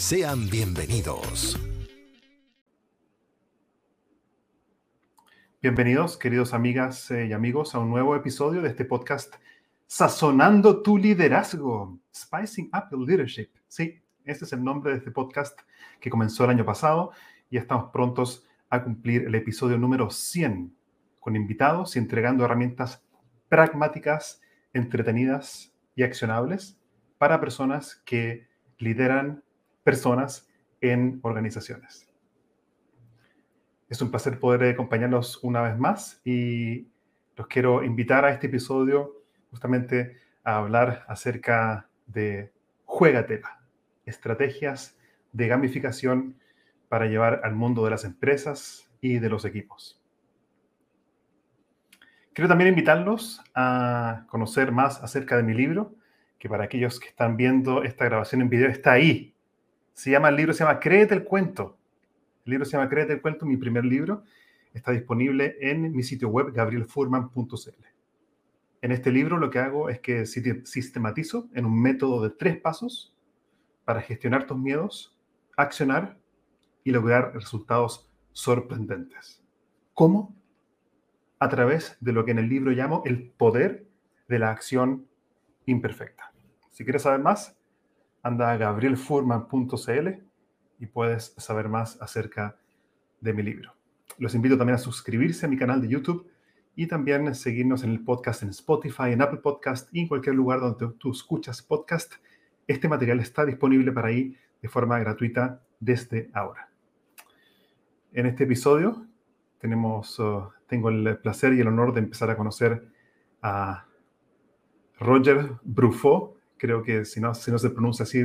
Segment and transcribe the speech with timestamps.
[0.00, 1.60] Sean bienvenidos.
[5.60, 9.34] Bienvenidos, queridos amigas eh, y amigos, a un nuevo episodio de este podcast
[9.86, 13.50] Sazonando tu liderazgo, Spicing Up Your Leadership.
[13.68, 15.60] Sí, este es el nombre de este podcast
[16.00, 17.12] que comenzó el año pasado
[17.50, 20.74] y estamos prontos a cumplir el episodio número 100
[21.20, 23.04] con invitados y entregando herramientas
[23.50, 24.40] pragmáticas,
[24.72, 26.80] entretenidas y accionables
[27.18, 28.48] para personas que
[28.78, 29.44] lideran
[29.82, 30.48] personas
[30.80, 32.08] en organizaciones.
[33.88, 36.86] Es un placer poder acompañarlos una vez más y
[37.36, 39.16] los quiero invitar a este episodio
[39.50, 42.52] justamente a hablar acerca de
[42.84, 43.60] Juegatela,
[44.06, 44.96] estrategias
[45.32, 46.36] de gamificación
[46.88, 50.00] para llevar al mundo de las empresas y de los equipos.
[52.32, 55.94] Quiero también invitarlos a conocer más acerca de mi libro,
[56.38, 59.34] que para aquellos que están viendo esta grabación en video está ahí,
[59.92, 61.78] se llama, el libro se llama Créete el cuento.
[62.44, 64.24] El libro se llama Créete el cuento, mi primer libro.
[64.72, 67.84] Está disponible en mi sitio web gabrielfurman.cl.
[68.82, 73.14] En este libro lo que hago es que sistematizo en un método de tres pasos
[73.84, 75.18] para gestionar tus miedos,
[75.56, 76.18] accionar
[76.82, 79.42] y lograr resultados sorprendentes.
[79.92, 80.34] ¿Cómo?
[81.38, 83.86] A través de lo que en el libro llamo el poder
[84.28, 85.06] de la acción
[85.66, 86.32] imperfecta.
[86.70, 87.59] Si quieres saber más,
[88.22, 90.08] anda a gabrielfurman.cl
[90.78, 92.56] y puedes saber más acerca
[93.20, 93.74] de mi libro.
[94.18, 96.26] Los invito también a suscribirse a mi canal de YouTube
[96.74, 100.60] y también seguirnos en el podcast en Spotify, en Apple Podcast y en cualquier lugar
[100.60, 102.14] donde tú escuchas podcast.
[102.66, 106.70] Este material está disponible para ahí de forma gratuita desde ahora.
[108.12, 109.06] En este episodio
[109.58, 112.88] tenemos, uh, tengo el placer y el honor de empezar a conocer
[113.42, 113.86] a
[114.98, 118.18] Roger Bruffaut, creo que si no, se pronuncia así,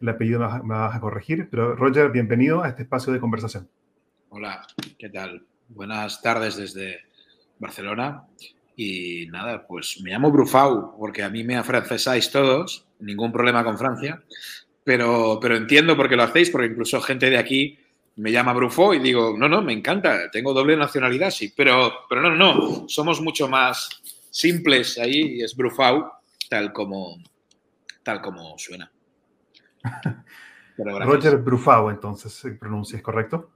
[0.00, 1.48] el apellido me vas, a corregir.
[1.50, 3.68] Pero Roger, bienvenido a este espacio de conversación.
[4.30, 4.66] Hola,
[4.98, 5.46] ¿qué tal?
[5.68, 7.00] Buenas tardes desde
[7.58, 8.24] Barcelona.
[8.76, 13.78] Y nada, pues me llamo Brufau, porque a mí me afrancesáis todos, ningún problema con
[13.78, 14.20] Francia,
[14.82, 17.78] pero, pero entiendo por qué lo hacéis, porque incluso gente de aquí
[18.16, 22.20] me llama Brufau y digo, no, no, me encanta, tengo doble nacionalidad, sí, pero, pero
[22.20, 23.90] no, no, somos mucho más
[24.30, 26.10] simples ahí y es Brufau,
[26.48, 27.16] tal como,
[28.04, 28.92] tal como suena.
[30.76, 33.50] Roger Brufau, entonces, se pronuncia, ¿es correcto?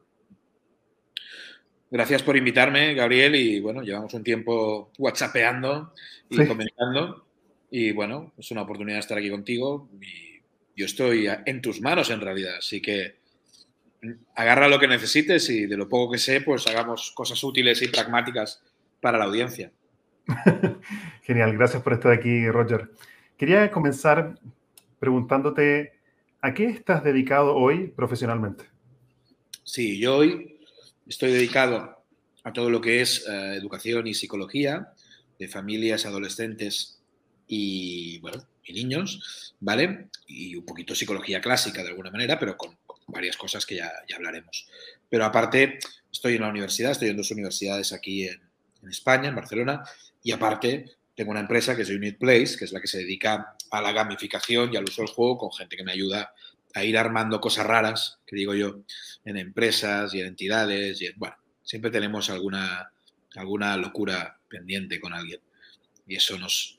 [1.91, 5.95] Gracias por invitarme, Gabriel, y bueno, llevamos un tiempo whatsappeando
[6.29, 7.27] y comentando,
[7.71, 10.43] y bueno, es una oportunidad de estar aquí contigo, y
[10.77, 13.19] yo estoy en tus manos en realidad, así que
[14.35, 17.89] agarra lo que necesites y de lo poco que sé, pues hagamos cosas útiles y
[17.89, 18.63] pragmáticas
[19.01, 19.73] para la audiencia.
[21.23, 22.91] Genial, gracias por estar aquí, Roger.
[23.39, 24.37] Quería comenzar
[24.99, 25.93] preguntándote,
[26.43, 28.65] ¿a qué estás dedicado hoy profesionalmente?
[29.63, 30.59] Sí, yo hoy
[31.07, 32.03] estoy dedicado
[32.43, 34.93] a todo lo que es eh, educación y psicología
[35.39, 37.01] de familias, adolescentes
[37.47, 40.09] y, bueno, y niños, ¿vale?
[40.27, 44.67] Y un poquito psicología clásica de alguna manera, pero con, varias cosas que ya, hablaremos.
[45.09, 45.79] Pero aparte,
[46.11, 48.41] estoy en la universidad, estoy en dos universidades aquí en
[48.91, 49.85] España, en Barcelona,
[50.25, 53.57] y aparte tengo una empresa que es Unit Place, que es la que se dedica
[53.73, 56.33] a la gamificación y al uso del juego con gente que me ayuda
[56.77, 58.83] a ir armando cosas raras, que digo yo,
[59.25, 61.03] en empresas y en entidades.
[61.03, 61.35] Y bueno,
[61.65, 62.93] siempre tenemos alguna,
[63.35, 65.41] alguna locura pendiente con alguien.
[66.07, 66.79] Y eso nos,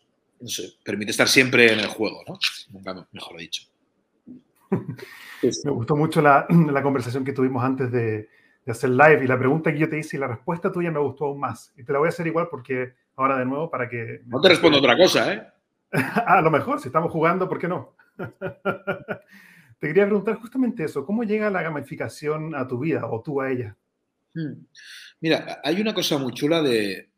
[0.85, 2.39] permite estar siempre en el juego, ¿no?
[2.69, 3.63] Nunca mejor dicho.
[5.65, 6.47] Me gustó mucho la,
[6.81, 8.29] conversación que tuvimos antes de,
[8.65, 10.99] de, hacer live y la pregunta que yo te hice y la respuesta tuya me
[10.99, 11.73] gustó aún más.
[11.75, 14.21] Y te la voy a hacer igual porque ahora de nuevo para que...
[14.25, 15.47] No te respondo otra cosa, ¿eh?
[16.25, 17.95] a lo mejor, si estamos jugando, ¿por qué no?
[19.79, 23.51] te quería preguntar justamente eso, ¿cómo llega la gamificación a tu vida o tú a
[23.51, 23.75] ella?
[24.33, 24.65] Hmm.
[25.21, 27.09] Mira, hay una cosa muy chula de,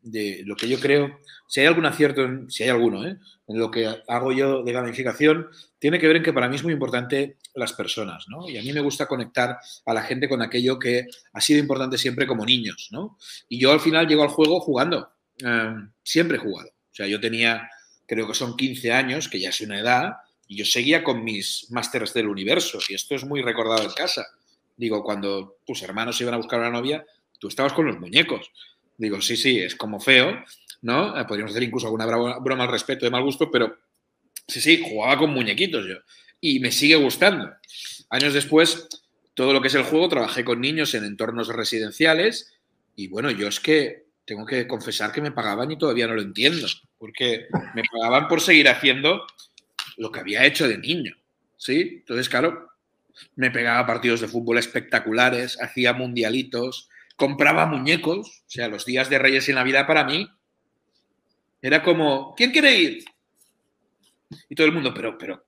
[0.44, 3.16] lo que yo creo, si hay algún acierto, si hay alguno, ¿eh?
[3.46, 5.46] en lo que hago yo de gamificación,
[5.78, 8.48] tiene que ver en que para mí es muy importante las personas, ¿no?
[8.48, 11.96] Y a mí me gusta conectar a la gente con aquello que ha sido importante
[11.96, 13.18] siempre como niños, ¿no?
[13.48, 16.68] Y yo al final llego al juego jugando, em, siempre he jugado.
[16.70, 17.68] O sea, yo tenía,
[18.06, 20.12] creo que son 15 años, que ya es una edad,
[20.46, 24.26] y yo seguía con mis másteres del universo, y esto es muy recordado en casa.
[24.76, 27.04] Digo, cuando tus hermanos iban a buscar a una novia,
[27.38, 28.50] tú estabas con los muñecos.
[28.96, 30.44] Digo, sí, sí, es como feo,
[30.82, 31.18] ¿no?
[31.18, 33.76] Eh, podríamos hacer incluso alguna broma al respecto de mal gusto, pero
[34.46, 35.96] sí, sí, jugaba con muñequitos yo.
[36.40, 37.50] Y me sigue gustando.
[38.10, 38.88] Años después,
[39.34, 42.52] todo lo que es el juego, trabajé con niños en entornos residenciales
[42.94, 46.22] y bueno, yo es que tengo que confesar que me pagaban y todavía no lo
[46.22, 46.66] entiendo,
[46.98, 49.26] porque me pagaban por seguir haciendo
[49.96, 51.14] lo que había hecho de niño,
[51.56, 51.98] ¿sí?
[52.00, 52.70] Entonces, claro,
[53.36, 59.18] me pegaba partidos de fútbol espectaculares, hacía mundialitos, compraba muñecos, o sea, los días de
[59.18, 60.28] Reyes y Navidad para mí
[61.60, 63.04] era como, ¿quién quiere ir?
[64.48, 65.44] Y todo el mundo, pero, pero,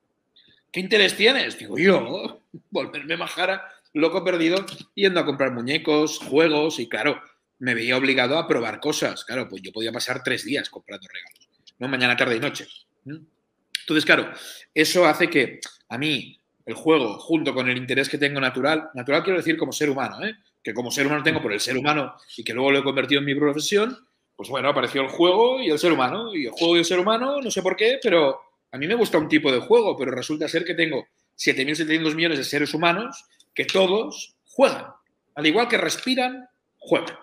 [0.70, 1.58] ¿qué interés tienes?
[1.58, 7.20] Digo, yo, volverme majara, loco perdido, yendo a comprar muñecos, juegos, y claro,
[7.58, 9.24] me veía obligado a probar cosas.
[9.24, 11.48] Claro, pues yo podía pasar tres días comprando regalos,
[11.78, 11.88] ¿no?
[11.88, 12.66] Mañana, tarde y noche.
[13.04, 14.32] Entonces, claro,
[14.72, 19.22] eso hace que a mí el juego, junto con el interés que tengo natural, natural
[19.22, 20.34] quiero decir como ser humano, ¿eh?
[20.62, 23.20] que como ser humano tengo por el ser humano y que luego lo he convertido
[23.20, 23.96] en mi profesión,
[24.34, 26.34] pues bueno, apareció el juego y el ser humano.
[26.34, 28.40] Y el juego y el ser humano, no sé por qué, pero
[28.72, 31.06] a mí me gusta un tipo de juego, pero resulta ser que tengo
[31.36, 33.24] 7.700 millones de seres humanos
[33.54, 34.86] que todos juegan.
[35.34, 36.48] Al igual que respiran,
[36.78, 37.16] juegan.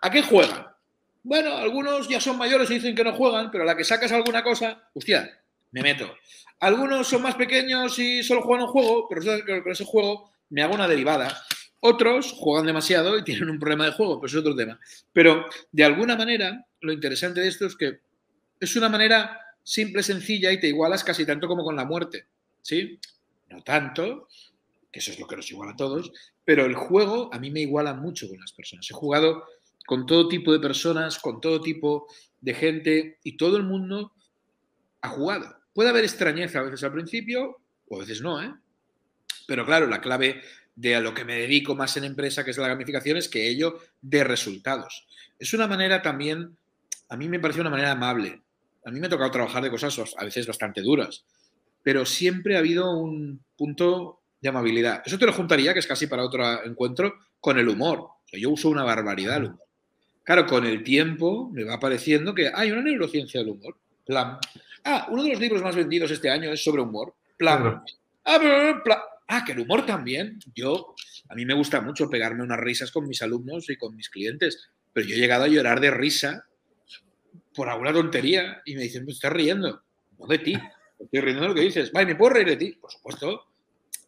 [0.00, 0.66] ¿A qué juegan?
[1.22, 4.12] Bueno, algunos ya son mayores y dicen que no juegan, pero a la que sacas
[4.12, 5.40] alguna cosa, hostia,
[5.72, 6.16] me meto.
[6.60, 9.22] Algunos son más pequeños y solo juegan un juego, pero
[9.62, 11.42] con ese juego me hago una derivada.
[11.80, 14.78] Otros juegan demasiado y tienen un problema de juego, pues es otro tema.
[15.12, 18.00] Pero de alguna manera, lo interesante de esto es que
[18.58, 22.26] es una manera simple, sencilla y te igualas casi tanto como con la muerte.
[22.62, 22.98] ¿Sí?
[23.48, 24.28] No tanto,
[24.90, 26.10] que eso es lo que nos iguala a todos,
[26.44, 28.90] pero el juego a mí me iguala mucho con las personas.
[28.90, 29.44] He jugado
[29.88, 32.08] con todo tipo de personas, con todo tipo
[32.42, 34.12] de gente y todo el mundo
[35.00, 35.60] ha jugado.
[35.72, 38.52] Puede haber extrañeza a veces al principio o a veces no, ¿eh?
[39.46, 40.42] Pero claro, la clave
[40.76, 43.48] de a lo que me dedico más en empresa, que es la gamificación, es que
[43.48, 45.08] ello dé resultados.
[45.38, 46.58] Es una manera también,
[47.08, 48.42] a mí me parece una manera amable.
[48.84, 51.24] A mí me ha tocado trabajar de cosas a veces bastante duras,
[51.82, 55.02] pero siempre ha habido un punto de amabilidad.
[55.06, 58.06] Eso te lo juntaría, que es casi para otro encuentro, con el humor.
[58.32, 59.67] yo uso una barbaridad el humor.
[60.28, 63.78] Claro, con el tiempo me va pareciendo que hay una neurociencia del humor.
[64.04, 64.36] Plan.
[64.84, 67.14] Ah, uno de los libros más vendidos este año es sobre humor.
[67.38, 67.82] Plan.
[68.26, 68.38] Ah,
[68.84, 68.98] plan.
[69.26, 70.38] Ah, que el humor también.
[70.54, 70.94] Yo,
[71.30, 74.68] a mí me gusta mucho pegarme unas risas con mis alumnos y con mis clientes,
[74.92, 76.44] pero yo he llegado a llorar de risa
[77.54, 79.80] por alguna tontería y me dicen, me estás riendo.
[80.18, 80.58] No de ti,
[80.98, 81.90] estoy riendo de lo que dices.
[81.90, 82.72] Vale, ¿me puedo reír de ti?
[82.72, 83.46] Por supuesto.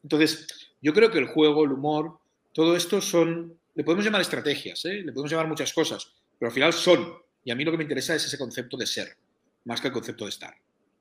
[0.03, 0.47] Entonces,
[0.83, 2.19] yo creo que el juego, el humor,
[2.53, 5.03] todo esto son, le podemos llamar estrategias, ¿eh?
[5.05, 7.15] le podemos llamar muchas cosas, pero al final son.
[7.45, 9.17] Y a mí lo que me interesa es ese concepto de ser,
[9.65, 10.55] más que el concepto de estar.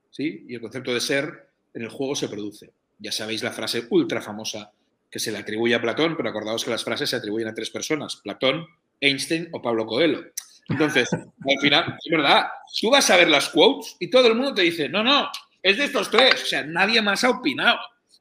[0.09, 0.45] ¿sí?
[0.47, 2.71] Y el concepto de ser en el juego se produce.
[2.97, 4.71] Ya sabéis la frase ultra famosa
[5.09, 7.69] que se le atribuye a Platón, pero acordaos que las frases se atribuyen a tres
[7.69, 8.65] personas, Platón,
[8.99, 10.23] Einstein o Pablo Coelho.
[10.67, 12.47] Entonces, al final, es verdad,
[12.79, 15.29] tú vas a ver las quotes y todo el mundo te dice, no, no,
[15.63, 17.79] es de estos tres, o sea, nadie más ha opinado,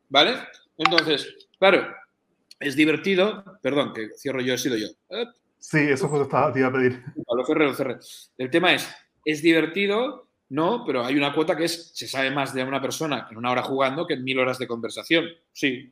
[0.08, 0.34] ¿vale?
[0.78, 1.94] Entonces, claro,
[2.60, 4.88] es divertido, perdón, que cierro yo, he sido yo.
[5.58, 7.02] Sí, eso fue lo que te iba a pedir.
[7.26, 7.98] Pablo Ferrero, cerré.
[8.36, 8.88] El tema es,
[9.24, 13.28] es divertido, no, pero hay una cuota que es, se sabe más de una persona
[13.30, 15.26] en una hora jugando que en mil horas de conversación.
[15.52, 15.90] Sí,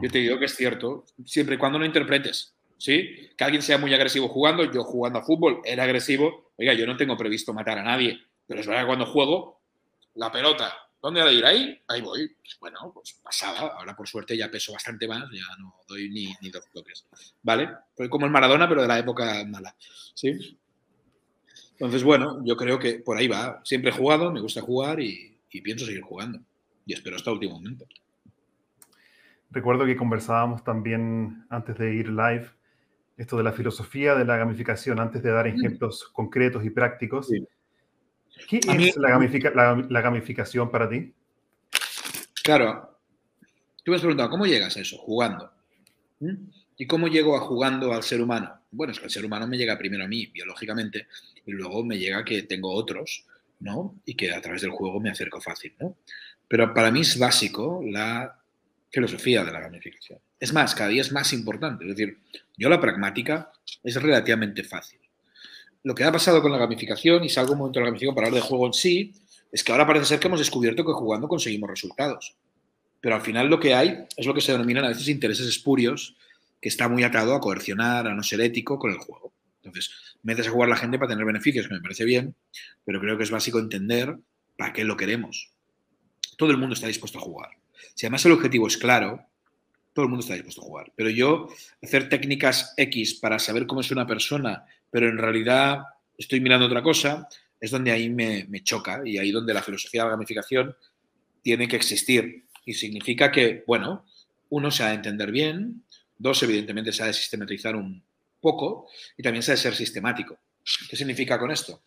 [0.00, 2.54] yo te digo que es cierto, siempre y cuando no interpretes.
[2.78, 3.30] ¿Sí?
[3.36, 6.96] Que alguien sea muy agresivo jugando, yo jugando a fútbol era agresivo, oiga, yo no
[6.96, 9.60] tengo previsto matar a nadie, pero es verdad que cuando juego,
[10.14, 11.82] la pelota, ¿dónde ha de ir ahí?
[11.88, 12.34] Ahí voy.
[12.60, 16.50] Bueno, pues pasaba, ahora por suerte ya peso bastante más, ya no doy ni, ni
[16.50, 17.06] dos toques,
[17.42, 17.68] ¿vale?
[17.96, 19.74] Soy como el Maradona, pero de la época mala,
[20.14, 20.58] ¿sí?
[21.72, 23.60] Entonces, bueno, yo creo que por ahí va.
[23.64, 26.38] Siempre he jugado, me gusta jugar y, pienso seguir jugando.
[26.86, 27.86] Y espero hasta el último momento.
[29.50, 32.48] Recuerdo que conversábamos también antes de ir live
[33.16, 35.58] esto de la filosofía de la gamificación, antes de dar mm.
[35.58, 37.28] ejemplos concretos y prácticos.
[38.48, 41.12] ¿Qué es la, gamificación para ti?
[42.42, 42.98] Claro,
[43.84, 44.98] tú me has preguntado, ¿cómo llegas a eso?
[44.98, 45.50] Jugando.
[46.20, 46.34] ¿Mm?
[46.76, 48.60] ¿Y cómo llego a jugando al ser humano?
[48.70, 51.06] Bueno, es que el ser humano me llega primero a mí, biológicamente,
[51.46, 53.26] y luego me llega que tengo otros,
[53.60, 53.94] ¿no?
[54.04, 55.96] Y que a través del juego me acerco fácil, ¿no?
[56.48, 58.38] Pero para mí es básico la
[58.90, 60.18] filosofía de la gamificación.
[60.38, 61.84] Es más, cada día es más importante.
[61.84, 62.18] Es decir,
[62.56, 64.98] yo la pragmática es relativamente fácil.
[65.84, 68.28] Lo que ha pasado con la gamificación, y salgo un momento de la gamificación para
[68.28, 69.12] hablar de juego en sí,
[69.50, 72.36] es que ahora parece ser que hemos descubierto que jugando conseguimos resultados.
[73.00, 76.16] Pero al final lo que hay es lo que se denominan a veces intereses espurios,
[76.60, 79.32] que está muy atado a coercionar, a no ser ético con el juego.
[79.62, 79.90] Entonces,
[80.22, 82.36] metes a jugar la gente para tener beneficios, que me parece bien,
[82.84, 84.16] pero creo que es básico entender
[84.56, 85.50] para qué lo queremos.
[86.36, 87.50] Todo el mundo está dispuesto a jugar.
[87.94, 89.26] Si además el objetivo es claro,
[89.92, 90.92] todo el mundo está dispuesto a jugar.
[90.96, 91.48] Pero yo
[91.82, 95.80] hacer técnicas X para saber cómo es una persona, pero en realidad
[96.16, 97.28] estoy mirando otra cosa,
[97.60, 100.74] es donde ahí me, choca y ahí donde la filosofía de la gamificación
[101.42, 102.44] tiene que existir.
[102.64, 104.06] Y significa que, bueno,
[104.50, 105.84] uno se ha de entender bien,
[106.16, 108.02] dos, evidentemente, se ha de sistematizar un
[108.40, 110.38] poco y también se ha de ser sistemático.
[110.88, 111.82] ¿Qué significa con esto?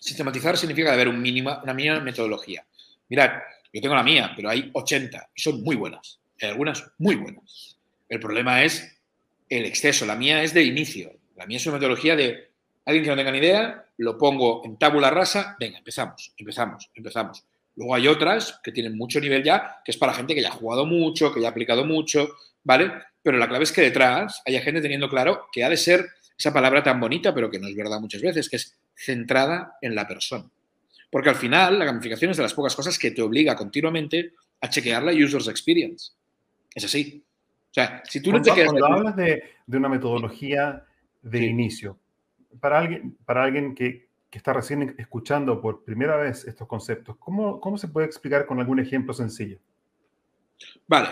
[0.00, 2.66] Sistematizar significa haber un mínima, una mínima metodología.
[3.08, 3.30] Mirad,
[3.72, 6.21] yo tengo la mía, pero hay 80 y son muy buenas.
[6.42, 7.78] Hay algunas muy buenas.
[8.08, 9.00] El problema es
[9.48, 10.04] el exceso.
[10.06, 11.12] La mía es de inicio.
[11.36, 12.50] La mía es una metodología de
[12.84, 17.44] alguien que no tenga ni idea, lo pongo en tabula rasa, venga, empezamos, empezamos, empezamos.
[17.76, 20.52] Luego hay otras que tienen mucho nivel ya, que es para gente que ya ha
[20.52, 22.28] jugado mucho, que ya ha aplicado mucho,
[22.64, 22.92] ¿vale?
[23.22, 26.06] Pero la clave es que detrás haya gente teniendo claro que ha de ser
[26.36, 29.94] esa palabra tan bonita, pero que no es verdad muchas veces, que es centrada en
[29.94, 30.50] la persona.
[31.10, 34.68] Porque al final la gamificación es de las pocas cosas que te obliga continuamente a
[34.68, 36.12] chequear la user's experience.
[36.74, 37.24] Es así.
[37.70, 40.84] O sea, si tú no te Cuando hablas de, una metodología
[41.22, 41.98] de inicio,
[42.60, 47.76] para alguien, para alguien que, está recién escuchando por primera vez estos conceptos, ¿cómo, ¿cómo
[47.76, 49.58] se puede explicar con algún ejemplo sencillo?
[50.86, 51.08] Vale.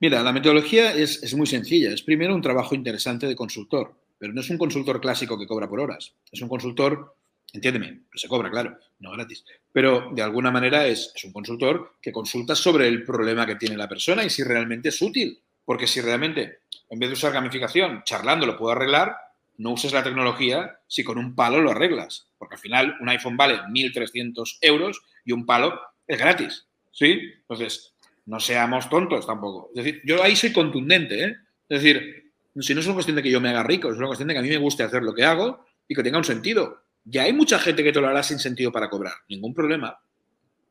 [0.00, 1.92] Mira, la metodología es, es, muy sencilla.
[1.92, 5.68] Es primero un trabajo interesante de consultor, pero no es un consultor clásico que cobra
[5.68, 6.14] por horas.
[6.32, 7.16] Es un consultor
[7.52, 9.44] Entiéndeme, se cobra, claro, no gratis.
[9.72, 13.88] Pero de alguna manera es, un consultor que consulta sobre el problema que tiene la
[13.88, 15.40] persona y si realmente es útil.
[15.64, 19.16] Porque si realmente, en vez de usar gamificación, charlando lo puedo arreglar,
[19.58, 22.28] no uses la tecnología si con un palo lo arreglas.
[22.38, 26.66] Porque al final un iPhone vale 1.300 euros y un palo es gratis.
[26.92, 27.20] ¿Sí?
[27.40, 27.94] Entonces,
[28.26, 29.70] no seamos tontos tampoco.
[29.74, 31.24] Es decir, yo ahí soy contundente.
[31.24, 31.36] ¿eh?
[31.68, 34.06] Es decir, si no es una cuestión de que yo me haga rico, es una
[34.06, 36.24] cuestión de que a mí me guste hacer lo que hago y que tenga un
[36.24, 36.82] sentido.
[37.04, 39.14] Ya hay mucha gente que te lo hará sin sentido para cobrar.
[39.28, 39.98] Ningún problema.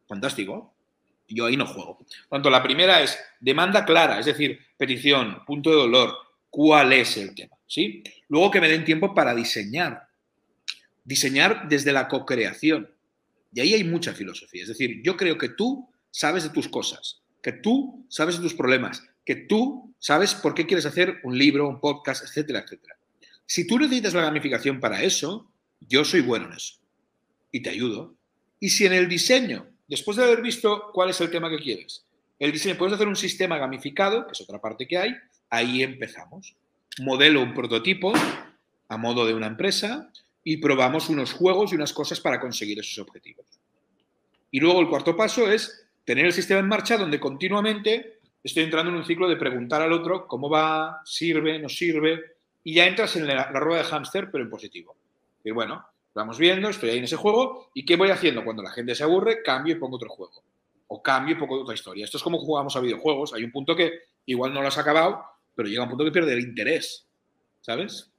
[0.07, 0.75] Fantástico.
[1.27, 2.00] Yo ahí no juego.
[2.29, 6.15] La primera es demanda clara, es decir, petición, punto de dolor,
[6.50, 7.55] cuál es el tema.
[7.67, 8.03] ¿sí?
[8.27, 10.07] Luego que me den tiempo para diseñar.
[11.03, 12.89] Diseñar desde la co-creación.
[13.53, 14.63] Y ahí hay mucha filosofía.
[14.63, 18.53] Es decir, yo creo que tú sabes de tus cosas, que tú sabes de tus
[18.53, 22.98] problemas, que tú sabes por qué quieres hacer un libro, un podcast, etcétera, etcétera.
[23.45, 25.49] Si tú necesitas la gamificación para eso,
[25.81, 26.75] yo soy bueno en eso
[27.51, 28.15] y te ayudo.
[28.59, 32.05] Y si en el diseño, después de haber visto cuál es el tema que quieres,
[32.39, 35.13] el diseño, puedes hacer un sistema gamificado, que es otra parte que hay,
[35.50, 36.55] ahí empezamos.
[37.00, 38.13] Modelo un prototipo
[38.88, 40.12] a modo de una empresa
[40.43, 43.45] y probamos unos juegos y unas cosas para conseguir esos objetivos.
[44.51, 48.91] Y luego el cuarto paso es tener el sistema en marcha donde continuamente estoy entrando
[48.91, 53.15] en un ciclo de preguntar al otro cómo va, sirve, no sirve, y ya entras
[53.17, 54.95] en la, la rueda de hámster, pero en positivo.
[55.43, 58.43] Y bueno, vamos viendo, estoy ahí en ese juego, ¿y qué voy haciendo?
[58.43, 60.43] Cuando la gente se aburre, cambio y pongo otro juego.
[60.88, 62.05] O cambio y pongo otra historia.
[62.05, 63.34] Esto es como jugamos a videojuegos.
[63.34, 65.24] Hay un punto que igual no lo has acabado,
[65.55, 67.05] pero llega un punto que pierde el interés.
[67.62, 68.12] ¿Sabes?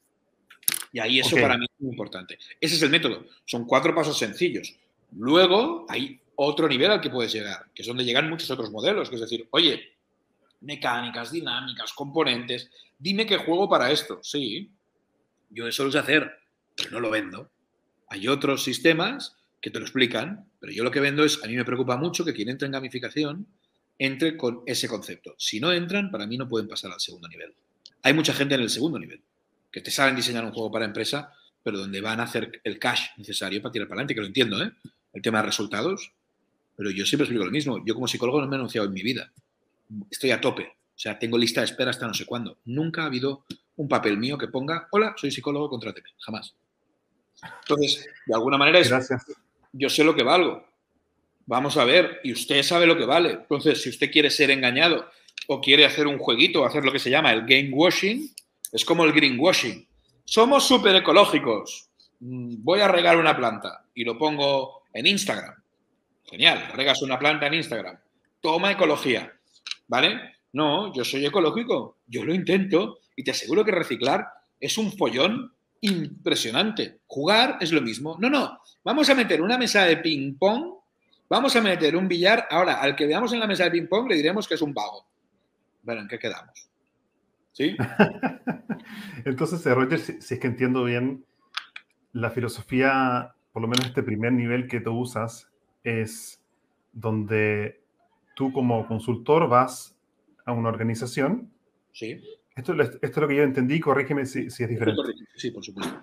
[0.93, 2.39] Y ahí eso para mí es muy importante.
[2.61, 3.25] Ese es el método.
[3.45, 4.77] Son cuatro pasos sencillos.
[5.13, 9.09] Luego hay otro nivel al que puedes llegar, que es donde llegan muchos otros modelos,
[9.09, 9.93] que es decir, oye,
[10.61, 14.21] mecánicas, dinámicas, componentes, dime qué juego para esto.
[14.23, 14.71] Sí,
[15.51, 16.31] yo eso lo sé hacer,
[16.77, 17.51] pero no lo vendo.
[18.09, 21.55] Hay otros sistemas que te lo explican, pero yo lo que vendo es, a mí
[21.55, 23.47] me preocupa mucho que quien entre en gamificación
[23.99, 25.35] entre con ese concepto.
[25.39, 27.53] Si no entran, para mí no pueden pasar al segundo nivel.
[28.03, 29.21] Hay mucha gente en el segundo nivel
[29.71, 33.09] que te saben diseñar un juego para empresa, pero donde van a hacer el cash
[33.17, 34.73] necesario para tirar para adelante, que lo entiendo, ¿eh?
[35.13, 36.13] El tema de resultados.
[36.77, 37.85] Pero yo siempre explico lo mismo.
[37.85, 39.31] Yo como psicólogo no me he anunciado en mi vida.
[40.11, 40.63] Estoy a tope.
[40.63, 42.59] O sea, tengo lista de espera hasta no sé cuándo.
[42.65, 43.45] Nunca ha habido
[43.77, 46.09] un papel mío que ponga, hola, soy psicólogo, contráteme.
[46.19, 46.55] Jamás.
[47.63, 48.93] Entonces, de alguna manera es,
[49.73, 50.65] yo sé lo que valgo.
[51.47, 53.33] Vamos a ver, y usted sabe lo que vale.
[53.33, 55.11] Entonces, si usted quiere ser engañado
[55.49, 58.31] o quiere hacer un jueguito o hacer lo que se llama el game washing,
[58.73, 59.87] es como el greenwashing.
[60.25, 61.91] Somos súper ecológicos.
[62.21, 65.55] Mm, voy a regar una planta y lo pongo en Instagram.
[66.25, 67.99] Genial, regas una planta en Instagram.
[68.41, 69.33] Toma ecología.
[69.89, 70.37] ¿Vale?
[70.53, 71.99] No, yo soy ecológico.
[72.07, 74.27] Yo lo intento y te aseguro que reciclar
[74.59, 77.01] es un follón impresionante.
[77.07, 78.17] Jugar es lo mismo.
[78.19, 80.81] No, no, vamos a meter una mesa de ping-pong
[81.29, 82.47] vamos a meter un billar.
[82.51, 85.07] Ahora, al que veamos en la mesa de ping-pong le diremos que es un vago.
[85.83, 86.69] Bueno, ¿en qué quedamos?
[87.53, 87.77] ¿Sí?
[89.25, 91.25] Entonces, eh, Roger, si, si, es que entiendo bien,
[92.13, 95.49] la filosofía, por lo menos este primer nivel que tú usas,
[95.85, 96.43] es
[96.93, 97.81] donde
[98.35, 99.97] tú como consultor vas
[100.45, 101.53] a una organización.
[101.93, 102.21] Sí.
[102.61, 105.01] Esto, esto es lo que yo entendí, corrígeme si, si es diferente.
[105.35, 105.99] Sí, por supuesto.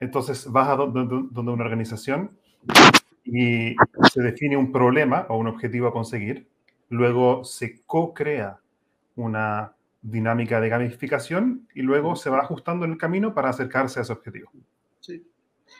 [0.00, 2.36] Entonces vas a donde, donde una organización
[3.24, 3.76] y
[4.12, 6.48] se define un problema o un objetivo a conseguir.
[6.88, 8.58] Luego se co-crea
[9.14, 14.02] una dinámica de gamificación y luego se va ajustando en el camino para acercarse a
[14.02, 14.50] ese objetivo.
[14.98, 15.24] Sí.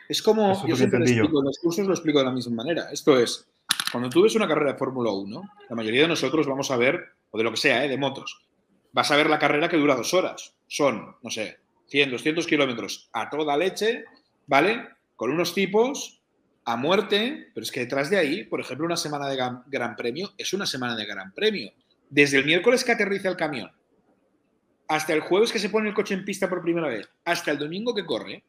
[0.08, 2.32] Es como, Eso es yo siempre lo explico, en los cursos lo explico de la
[2.32, 2.92] misma manera.
[2.92, 3.48] Esto es,
[3.90, 7.00] cuando tú ves una carrera de Fórmula 1, la mayoría de nosotros vamos a ver,
[7.32, 7.88] o de lo que sea, ¿eh?
[7.88, 8.46] de motos,
[8.92, 10.54] vas a ver la carrera que dura dos horas.
[10.66, 11.58] Son, no sé,
[11.88, 14.04] 100, 200 kilómetros a toda leche,
[14.46, 14.88] ¿vale?
[15.16, 16.20] Con unos tipos
[16.64, 19.96] a muerte, pero es que detrás de ahí, por ejemplo, una semana de gran, gran
[19.96, 21.72] premio es una semana de gran premio.
[22.08, 23.70] Desde el miércoles que aterriza el camión,
[24.88, 27.58] hasta el jueves que se pone el coche en pista por primera vez, hasta el
[27.58, 28.44] domingo que corre,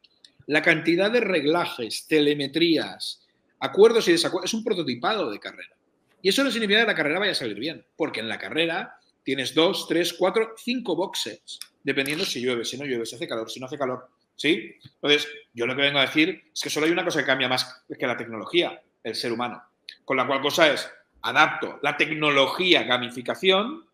[0.46, 3.26] la cantidad de reglajes, telemetrías,
[3.60, 5.74] acuerdos y desacuerdos, es un prototipado de carrera.
[6.20, 8.98] Y eso no significa que la carrera vaya a salir bien, porque en la carrera
[9.24, 13.50] tienes dos, tres, cuatro, cinco boxes, dependiendo si llueve, si no llueve, si hace calor,
[13.50, 14.08] si no hace calor.
[14.36, 14.74] ¿Sí?
[14.96, 17.48] Entonces, yo lo que vengo a decir es que solo hay una cosa que cambia
[17.48, 19.62] más que la tecnología, el ser humano.
[20.04, 20.90] Con la cual cosa es,
[21.22, 23.84] adapto la tecnología gamificación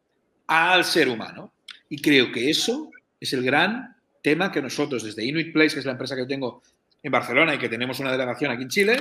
[0.47, 1.53] al ser humano.
[1.89, 5.87] Y creo que eso es el gran tema que nosotros desde Inuit Place, que es
[5.87, 6.63] la empresa que tengo
[7.03, 9.01] en Barcelona y que tenemos una delegación aquí en Chile,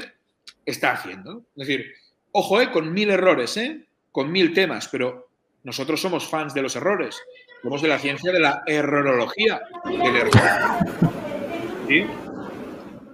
[0.65, 1.45] está haciendo.
[1.55, 1.93] Es decir,
[2.31, 3.85] ojo, eh, con mil errores, ¿eh?
[4.11, 5.28] con mil temas, pero
[5.63, 7.17] nosotros somos fans de los errores.
[7.61, 10.31] Somos de la ciencia de la errorología del error.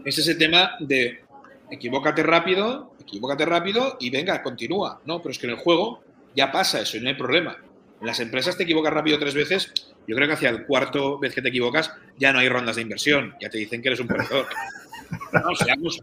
[0.05, 1.23] Es ese tema de
[1.71, 5.01] equivócate rápido, equivócate rápido y venga, continúa.
[5.05, 6.01] No, pero es que en el juego
[6.35, 7.57] ya pasa eso y no hay problema.
[7.99, 9.73] En las empresas te equivocas rápido tres veces,
[10.07, 12.83] yo creo que hacia el cuarto vez que te equivocas ya no hay rondas de
[12.83, 14.45] inversión, ya te dicen que eres un perdedor.
[15.63, 16.01] Seamos,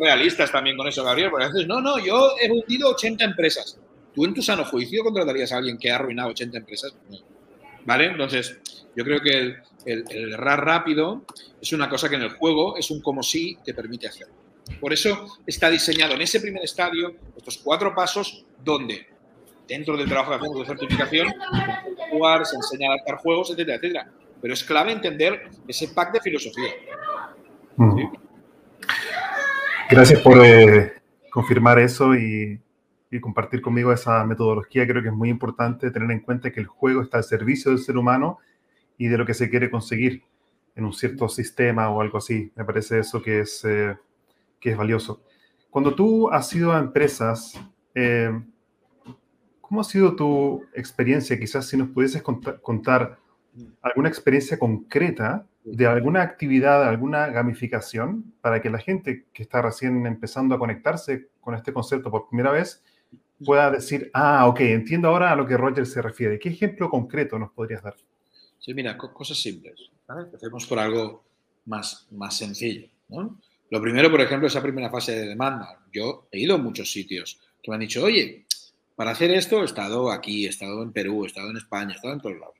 [0.00, 3.78] realistas también con eso, Gabriel, porque a veces, no, no, yo he hundido 80 empresas.
[4.16, 6.96] ¿Tú en tu sano juicio contratarías a alguien que ha arruinado 80 empresas?
[7.84, 8.06] ¿Vale?
[8.06, 8.58] Entonces,
[8.96, 11.24] yo creo que el, el, el errar rápido
[11.60, 14.34] es una cosa que en el juego es un como si te permite hacerlo.
[14.80, 19.06] Por eso está diseñado en ese primer estadio estos cuatro pasos donde
[19.68, 21.28] dentro del trabajo que hacemos de certificación,
[22.10, 24.10] jugar, se enseña a adaptar juegos, etcétera, etcétera.
[24.40, 26.70] Pero es clave entender ese pack de filosofía.
[27.76, 27.96] Mm.
[27.96, 28.08] ¿Sí?
[29.90, 30.94] Gracias por eh,
[31.30, 32.58] confirmar eso y,
[33.10, 34.86] y, compartir conmigo esa metodología.
[34.86, 37.80] Creo que es muy importante tener en cuenta que el juego está al servicio del
[37.80, 38.38] ser humano
[38.98, 40.22] y de lo que se quiere conseguir
[40.74, 42.52] en un cierto sistema o algo así.
[42.54, 43.96] Me parece eso que es, eh,
[44.60, 45.22] que es valioso.
[45.70, 47.60] Cuando tú has ido a empresas,
[47.94, 48.30] eh,
[49.60, 51.38] ¿cómo ha sido tu experiencia?
[51.38, 53.18] Quizás si nos pudieses contar, contar
[53.82, 60.06] alguna experiencia concreta de alguna actividad, alguna gamificación, para que la gente que está recién
[60.06, 62.84] empezando a conectarse con este concepto por primera vez
[63.44, 66.38] pueda decir, ah, ok, entiendo ahora a lo que Roger se refiere.
[66.38, 67.96] ¿Qué ejemplo concreto nos podrías dar?
[68.58, 69.90] Sí, mira, cosas simples.
[70.06, 70.22] ¿vale?
[70.22, 71.24] Empecemos por algo
[71.66, 72.88] más, más sencillo.
[73.70, 75.80] Lo primero, por ejemplo, esa primera fase de demanda.
[75.92, 78.46] Yo he ido a muchos sitios que me han dicho, oye,
[78.94, 81.96] para hacer esto he estado aquí, he estado en Perú, he estado en España, he
[81.96, 82.56] estado en todos lados.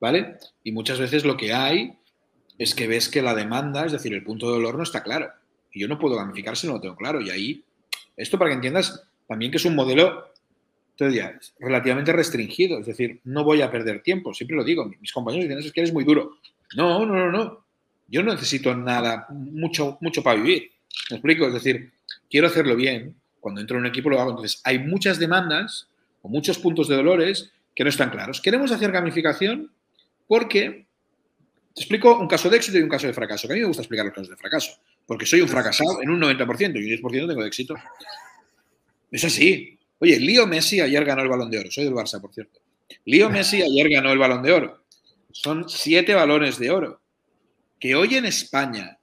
[0.00, 0.38] ¿Vale?
[0.64, 1.98] Y muchas veces lo que hay
[2.58, 5.30] es que ves que la demanda, es decir, el punto de dolor no está claro.
[5.72, 7.20] Y yo no puedo gamificar si no lo tengo claro.
[7.20, 7.64] Y ahí,
[8.16, 10.32] esto para que entiendas también que es un modelo
[10.98, 12.80] ya, relativamente restringido.
[12.80, 14.34] Es decir, no voy a perder tiempo.
[14.34, 14.90] Siempre lo digo.
[15.00, 16.38] Mis compañeros dicen, es que eres muy duro.
[16.76, 17.64] No, no, no, no.
[18.08, 20.72] Yo no necesito nada, mucho, mucho para vivir.
[21.10, 21.46] ¿Me explico?
[21.46, 21.92] Es decir,
[22.28, 23.14] quiero hacerlo bien.
[23.38, 24.30] Cuando entro en un equipo lo hago.
[24.30, 25.88] Entonces, hay muchas demandas
[26.22, 28.40] o muchos puntos de dolores que no están claros.
[28.40, 29.70] Queremos hacer gamificación
[30.26, 30.86] porque
[31.72, 33.46] te explico un caso de éxito y un caso de fracaso.
[33.46, 34.72] Que a mí me gusta explicar los casos de fracaso.
[35.06, 37.76] Porque soy un fracasado en un 90% y un 10% tengo de éxito.
[39.10, 39.78] Es así.
[39.98, 41.70] Oye, Lío Messi ayer ganó el balón de oro.
[41.70, 42.60] Soy del Barça, por cierto.
[43.04, 44.84] Lío Messi ayer ganó el balón de oro.
[45.32, 47.00] Son siete balones de oro.
[47.78, 48.98] Que hoy en España,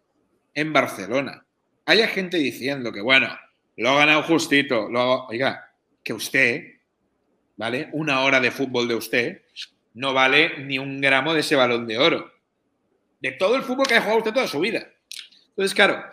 [0.53, 1.45] en Barcelona,
[1.85, 3.29] haya gente diciendo que, bueno,
[3.75, 4.89] lo ha ganado justito.
[4.89, 5.25] Lo...
[5.27, 5.71] Oiga,
[6.03, 6.63] que usted,
[7.55, 7.89] ¿vale?
[7.93, 9.41] Una hora de fútbol de usted
[9.93, 12.31] no vale ni un gramo de ese balón de oro.
[13.19, 14.87] De todo el fútbol que ha jugado usted toda su vida.
[15.49, 16.03] Entonces, claro,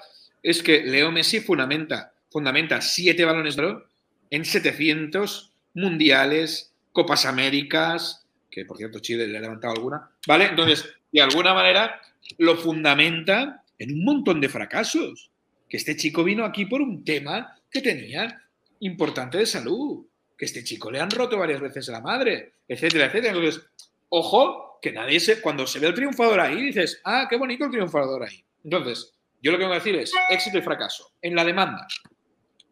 [0.43, 3.87] es que Leo Messi fundamenta, fundamenta siete balones de oro
[4.29, 10.47] en 700 mundiales, Copas Américas, que por cierto Chile le ha levantado alguna, ¿vale?
[10.47, 12.01] Entonces, de alguna manera,
[12.39, 15.31] lo fundamenta en un montón de fracasos.
[15.69, 18.43] Que este chico vino aquí por un tema que tenía
[18.81, 20.05] importante de salud,
[20.37, 23.33] que este chico le han roto varias veces a la madre, etcétera, etcétera.
[23.33, 23.65] Entonces,
[24.09, 27.71] ojo, que nadie se, cuando se ve el triunfador ahí, dices, ah, qué bonito el
[27.71, 28.45] triunfador ahí.
[28.65, 31.13] Entonces, yo lo que vengo a decir es éxito y fracaso.
[31.23, 31.87] En la demanda,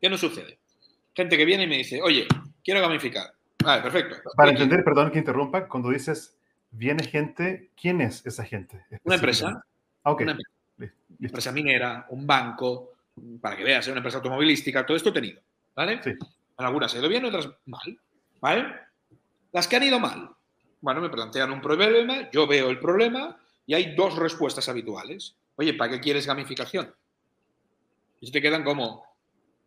[0.03, 0.59] ¿qué nos sucede?
[1.15, 2.27] Gente que viene y me dice, oye,
[2.63, 3.33] quiero gamificar.
[3.63, 4.17] Vale, perfecto.
[4.37, 6.37] Para entender, perdón que interrumpa, cuando dices
[6.73, 8.85] viene gente, ¿quién es esa gente?
[9.05, 9.65] Una empresa.
[10.03, 10.23] Ah, ok.
[10.23, 10.37] Una
[11.21, 12.95] empresa, minera, un banco,
[13.41, 15.41] para que veas, una empresa automovilística, todo esto he tenido.
[15.77, 16.03] ¿Vale?
[16.03, 16.13] Sí.
[16.57, 17.99] Algunas han ido bien, otras mal.
[18.41, 18.67] ¿Vale?
[19.53, 20.31] Las que han ido mal.
[20.81, 25.37] Bueno, me plantean un problema, yo veo el problema y hay dos respuestas habituales.
[25.55, 26.93] Oye, ¿para qué quieres gamificación?
[28.21, 29.05] Y se te quedan como,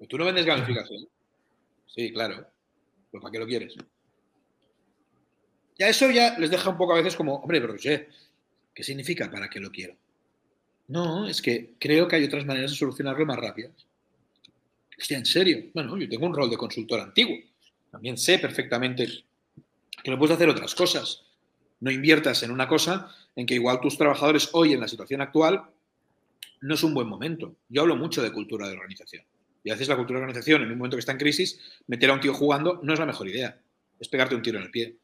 [0.07, 1.07] ¿tú no vendes gamificación?
[1.87, 2.47] Sí, claro.
[3.11, 3.75] ¿Pero para qué lo quieres?
[5.77, 9.49] Ya eso ya les deja un poco a veces como, hombre, pero ¿qué significa para
[9.49, 9.95] qué lo quiero?
[10.87, 13.87] No, es que creo que hay otras maneras de solucionarlo más rápidas.
[14.97, 15.65] Hostia, en serio.
[15.73, 17.37] Bueno, yo tengo un rol de consultor antiguo.
[17.91, 19.07] También sé perfectamente
[20.03, 21.23] que no puedes hacer otras cosas.
[21.79, 25.63] No inviertas en una cosa en que igual tus trabajadores hoy en la situación actual
[26.61, 27.55] no es un buen momento.
[27.67, 29.25] Yo hablo mucho de cultura de organización.
[29.65, 32.11] Y a veces la cultura de organización, en un momento que está en crisis, meter
[32.11, 33.59] a un tío jugando no es la mejor idea.
[33.99, 34.95] Es pegarte un tiro en el pie.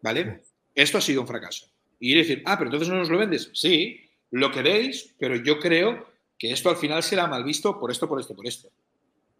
[0.00, 0.42] ¿Vale?
[0.74, 1.66] Esto ha sido un fracaso.
[2.00, 3.50] Y decir, ah, pero entonces no nos lo vendes.
[3.52, 8.08] Sí, lo queréis, pero yo creo que esto al final será mal visto por esto,
[8.08, 8.70] por esto, por esto.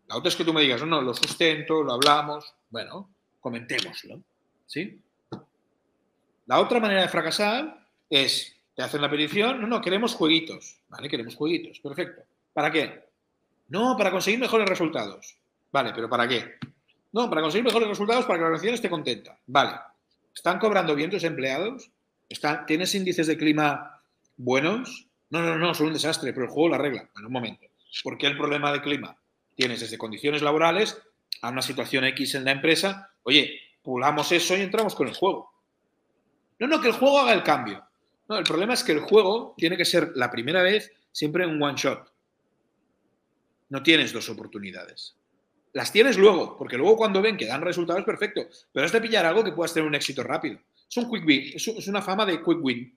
[0.09, 2.55] La otra es que tú me digas, no, no, lo sustento, lo hablamos.
[2.69, 4.21] Bueno, comentémoslo.
[4.67, 5.01] ¿Sí?
[6.45, 10.83] La otra manera de fracasar es, te hacen la petición, no, no, queremos jueguitos.
[10.91, 11.81] Vale, queremos jueguitos.
[11.81, 12.25] Perfecto.
[12.53, 13.04] ¿Para qué?
[13.69, 15.37] No, para conseguir mejores resultados.
[15.73, 16.55] Vale, pero ¿para qué?
[17.13, 19.39] No, para conseguir mejores resultados para que la organización esté contenta.
[19.47, 19.73] Vale.
[20.35, 21.91] ¿Están cobrando bien tus empleados?
[22.67, 24.03] ¿Tienes índices de clima
[24.37, 25.07] buenos?
[25.31, 27.09] No, no, no, son un desastre, pero el juego la arregla.
[27.17, 27.67] En un momento.
[28.03, 29.17] ¿Por qué el problema de clima?
[29.55, 31.01] Tienes desde condiciones laborales
[31.43, 33.11] a una situación X en la empresa.
[33.23, 35.53] Oye, pulamos eso y entramos con el juego.
[36.59, 37.85] No, no, que el juego haga el cambio.
[38.29, 41.63] No, el problema es que el juego tiene que ser la primera vez siempre en
[41.63, 42.14] one shot.
[43.75, 45.17] No tienes dos oportunidades.
[45.73, 48.43] Las tienes luego, porque luego cuando ven que dan resultados, perfecto.
[48.73, 50.61] Pero has de pillar algo que puedas tener un éxito rápido.
[50.89, 52.95] Es un quick win, es una fama de quick win.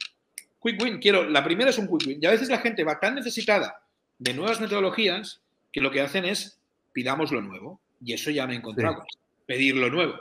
[0.61, 2.19] Quick win, quiero, la primera es un quick win.
[2.21, 3.81] Y a veces la gente va tan necesitada
[4.19, 5.41] de nuevas metodologías
[5.73, 6.59] que lo que hacen es
[6.93, 7.81] pidamos lo nuevo.
[7.99, 9.03] Y eso ya me he encontrado.
[9.47, 10.13] Pedir lo nuevo.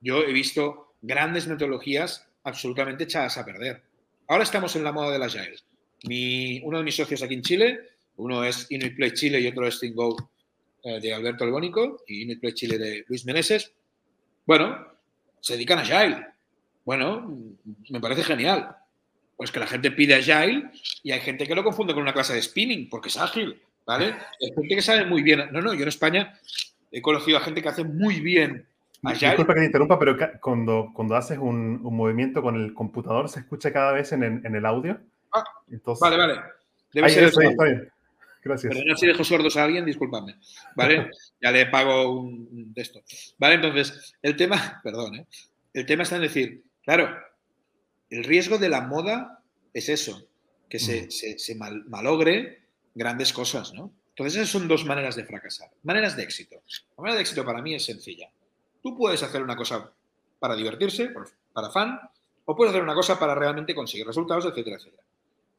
[0.00, 3.82] Yo he visto grandes metodologías absolutamente echadas a perder.
[4.28, 5.56] Ahora estamos en la moda de la Agile.
[6.04, 9.66] Mi, uno de mis socios aquí en Chile, uno es Inuit Play Chile y otro
[9.66, 10.30] es ThinkGo
[10.82, 13.72] eh, de Alberto Albónico y Inuit Play Chile de Luis Meneses.
[14.46, 14.86] Bueno,
[15.40, 16.26] se dedican a Agile.
[16.84, 17.36] Bueno,
[17.90, 18.76] me parece genial.
[19.36, 20.70] Pues que la gente pide Agile
[21.02, 24.14] y hay gente que lo confunde con una clase de spinning porque es ágil, ¿vale?
[24.40, 25.48] Hay gente que sabe muy bien.
[25.50, 26.38] No, no, yo en España
[26.92, 28.66] he conocido a gente que hace muy bien
[29.12, 33.72] Disculpa que te interrumpa, pero cuando, cuando haces un, movimiento con el computador, ¿se escucha
[33.72, 34.98] cada vez en el, audio?
[35.32, 35.44] Ah,
[36.00, 36.40] vale, vale.
[36.92, 37.40] Debe ser eso.
[38.44, 39.00] Gracias.
[39.00, 40.36] Si dejo sordos a alguien, discúlpame.
[40.76, 41.10] ¿Vale?
[41.42, 43.00] ya le pago un de esto.
[43.38, 45.26] Vale, entonces, el tema, perdón, ¿eh?
[45.72, 47.08] el tema está en decir, claro,
[48.10, 50.28] el riesgo de la moda es eso,
[50.68, 52.62] que se, se, malogre
[52.94, 53.92] grandes cosas, ¿no?
[54.10, 55.70] Entonces, esas son dos maneras de fracasar.
[55.82, 56.62] Maneras de éxito.
[56.96, 58.30] La manera de éxito para mí es sencilla.
[58.82, 59.90] Tú puedes hacer una cosa
[60.38, 61.10] para divertirse,
[61.52, 61.98] para fan,
[62.44, 65.02] o puedes hacer una cosa para realmente conseguir resultados, etcétera, etcétera.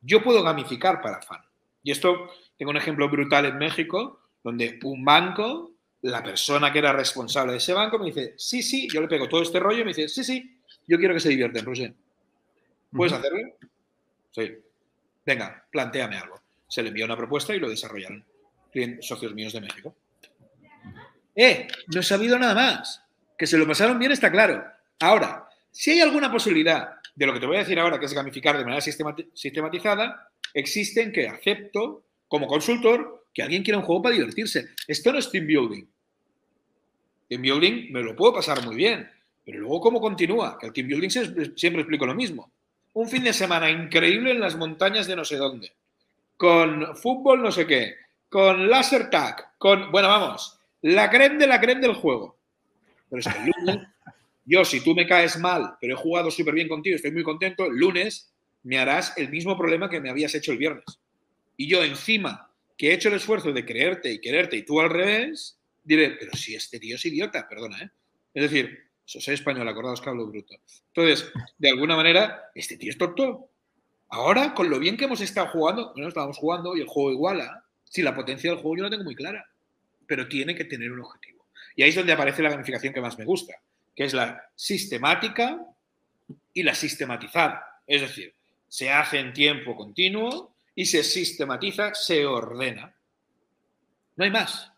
[0.01, 1.41] Yo puedo gamificar para fan.
[1.83, 6.93] Y esto, tengo un ejemplo brutal en México, donde un banco, la persona que era
[6.93, 9.83] responsable de ese banco me dice, sí, sí, yo le pego todo este rollo y
[9.83, 11.93] me dice, sí, sí, yo quiero que se divierten, Roger.
[12.91, 13.39] ¿Puedes hacerlo?
[14.31, 14.53] Sí.
[15.25, 16.39] Venga, planteame algo.
[16.67, 18.23] Se le envió una propuesta y lo desarrollaron.
[19.01, 19.95] Socios míos de México.
[21.35, 21.67] ¡Eh!
[21.93, 23.01] No he sabido nada más.
[23.37, 24.63] Que se lo pasaron bien está claro.
[24.99, 28.13] Ahora, si hay alguna posibilidad de lo que te voy a decir ahora, que es
[28.13, 34.15] gamificar de manera sistematizada, existen que acepto como consultor que alguien quiera un juego para
[34.15, 34.69] divertirse.
[34.87, 35.85] Esto no es team building.
[37.27, 39.09] Team building me lo puedo pasar muy bien,
[39.43, 42.51] pero luego cómo continúa, que el team building siempre explico lo mismo.
[42.93, 45.73] Un fin de semana increíble en las montañas de no sé dónde,
[46.37, 47.95] con fútbol no sé qué,
[48.29, 52.37] con laser tag, con, bueno, vamos, la creme de la creme del juego.
[53.09, 53.87] Pero es que el lunes,
[54.45, 57.65] yo, si tú me caes mal, pero he jugado súper bien contigo, estoy muy contento,
[57.65, 58.31] el lunes
[58.63, 60.85] me harás el mismo problema que me habías hecho el viernes.
[61.57, 64.89] Y yo, encima, que he hecho el esfuerzo de creerte y quererte, y tú al
[64.89, 67.89] revés, diré, pero si este tío es idiota, perdona, ¿eh?
[68.33, 70.55] Es decir, soy español, acordaos que bruto.
[70.87, 73.49] Entonces, de alguna manera, este tío es tonto.
[74.09, 77.63] Ahora, con lo bien que hemos estado jugando, bueno, estábamos jugando y el juego iguala.
[77.83, 79.49] Si la potencia del juego yo la tengo muy clara,
[80.05, 81.45] pero tiene que tener un objetivo.
[81.75, 83.53] Y ahí es donde aparece la gamificación que más me gusta,
[83.95, 85.61] que es la sistemática
[86.53, 87.81] y la sistematizada.
[87.87, 88.33] Es decir,
[88.67, 92.93] se hace en tiempo continuo y se sistematiza, se ordena.
[94.17, 94.71] No hay más.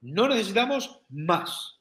[0.00, 1.78] No necesitamos más.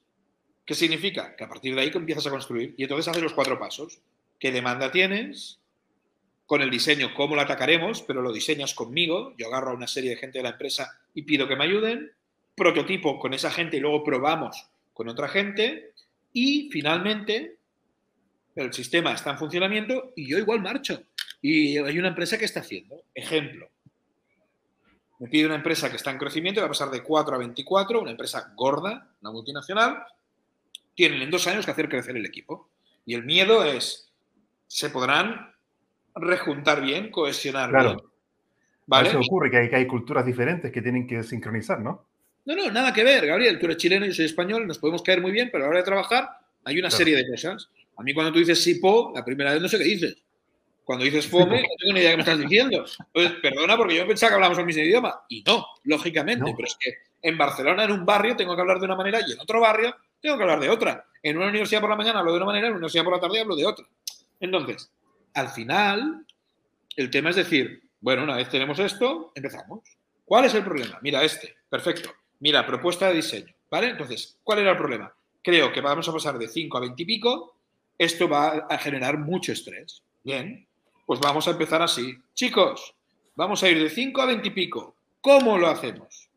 [0.66, 1.36] ¿Qué significa?
[1.36, 4.02] Que a partir de ahí empiezas a construir y entonces haces los cuatro pasos.
[4.40, 5.60] ¿Qué demanda tienes?
[6.46, 8.02] Con el diseño, ¿cómo lo atacaremos?
[8.02, 9.34] Pero lo diseñas conmigo.
[9.38, 12.12] Yo agarro a una serie de gente de la empresa y pido que me ayuden.
[12.56, 15.94] Prototipo con esa gente y luego probamos con otra gente.
[16.34, 17.58] Y finalmente,
[18.56, 21.04] el sistema está en funcionamiento y yo igual marcho.
[21.42, 23.04] Y hay una empresa que está haciendo.
[23.16, 23.70] Ejemplo.
[25.20, 28.02] Me pide una empresa que está en crecimiento, va a pasar de 4 a 24,
[28.02, 30.04] una empresa gorda, una multinacional.
[30.96, 32.70] Tienen en dos años que hacer crecer el equipo.
[33.06, 34.12] Y el miedo es,
[34.68, 35.54] ¿se podrán
[36.16, 37.90] rejuntar bien, cohesionar claro.
[37.96, 38.06] bien?
[38.88, 39.10] ¿Vale?
[39.10, 42.06] Eso ocurre, que hay, que hay culturas diferentes que tienen que sincronizar, ¿no?
[42.46, 43.60] No, no, nada que ver, Gabriel.
[43.60, 45.80] Tú eres chileno, yo soy español, nos podemos caer muy bien, pero a la hora
[45.80, 46.30] de trabajar
[46.64, 46.98] hay una Claro.
[46.98, 47.70] serie de cosas.
[47.98, 50.18] A mí cuando tú dices sipo, la primera vez no sé qué dices.
[50.92, 52.86] Cuando dices fome, no tengo ni idea de qué me estás diciendo.
[53.14, 55.22] Entonces, perdona porque yo pensaba que hablábamos el mismo idioma.
[55.30, 56.44] Y no, lógicamente.
[56.44, 56.54] No.
[56.54, 59.32] Pero es que en Barcelona, en un barrio, tengo que hablar de una manera y
[59.32, 61.06] en otro barrio tengo que hablar de otra.
[61.24, 63.22] En una universidad por la mañana hablo de una manera, en una universidad por la
[63.22, 63.86] tarde hablo de otra.
[64.42, 64.92] Entonces,
[65.34, 66.26] al final,
[66.98, 69.80] el tema es decir, bueno, una vez tenemos esto, empezamos.
[70.26, 71.00] ¿Cuál es el problema?
[71.02, 71.56] Mira, este.
[71.70, 72.12] Perfecto.
[72.42, 73.56] Mira, propuesta de diseño.
[73.70, 73.92] ¿Vale?
[73.92, 75.16] Entonces, ¿cuál era el problema?
[75.42, 77.56] Creo que vamos a pasar de 5 a 20 y pico.
[77.98, 80.04] Esto va a generar mucho estrés.
[80.22, 80.68] Bien.
[81.12, 82.18] Pues vamos a empezar así.
[82.34, 82.96] Chicos,
[83.36, 84.96] vamos a ir de 5 a 20 y pico.
[85.20, 86.30] ¿Cómo lo hacemos?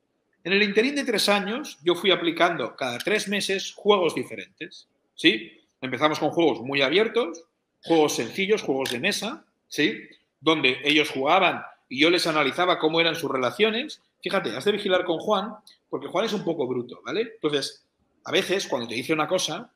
[0.43, 4.89] En el interín de tres años, yo fui aplicando cada tres meses juegos diferentes.
[5.15, 5.61] ¿Sí?
[5.81, 7.45] Empezamos con juegos muy abiertos,
[7.85, 9.97] juegos sencillos, juegos de mesa, ¿sí?
[10.41, 14.03] Donde ellos jugaban y yo les analizaba cómo eran sus relaciones.
[14.25, 15.55] Fíjate, has de vigilar con Juan,
[15.89, 17.35] porque Juan es un poco bruto, ¿vale?
[17.37, 17.87] Entonces,
[18.25, 19.71] a veces cuando te dice una cosa,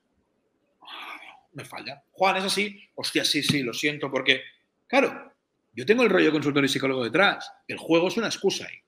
[1.52, 2.02] me falla.
[2.10, 4.42] Juan es así, hostia, sí, sí, lo siento, porque,
[4.88, 5.32] claro,
[5.74, 7.52] yo tengo el rollo consultor y psicólogo detrás.
[7.68, 8.78] El juego es una excusa ahí.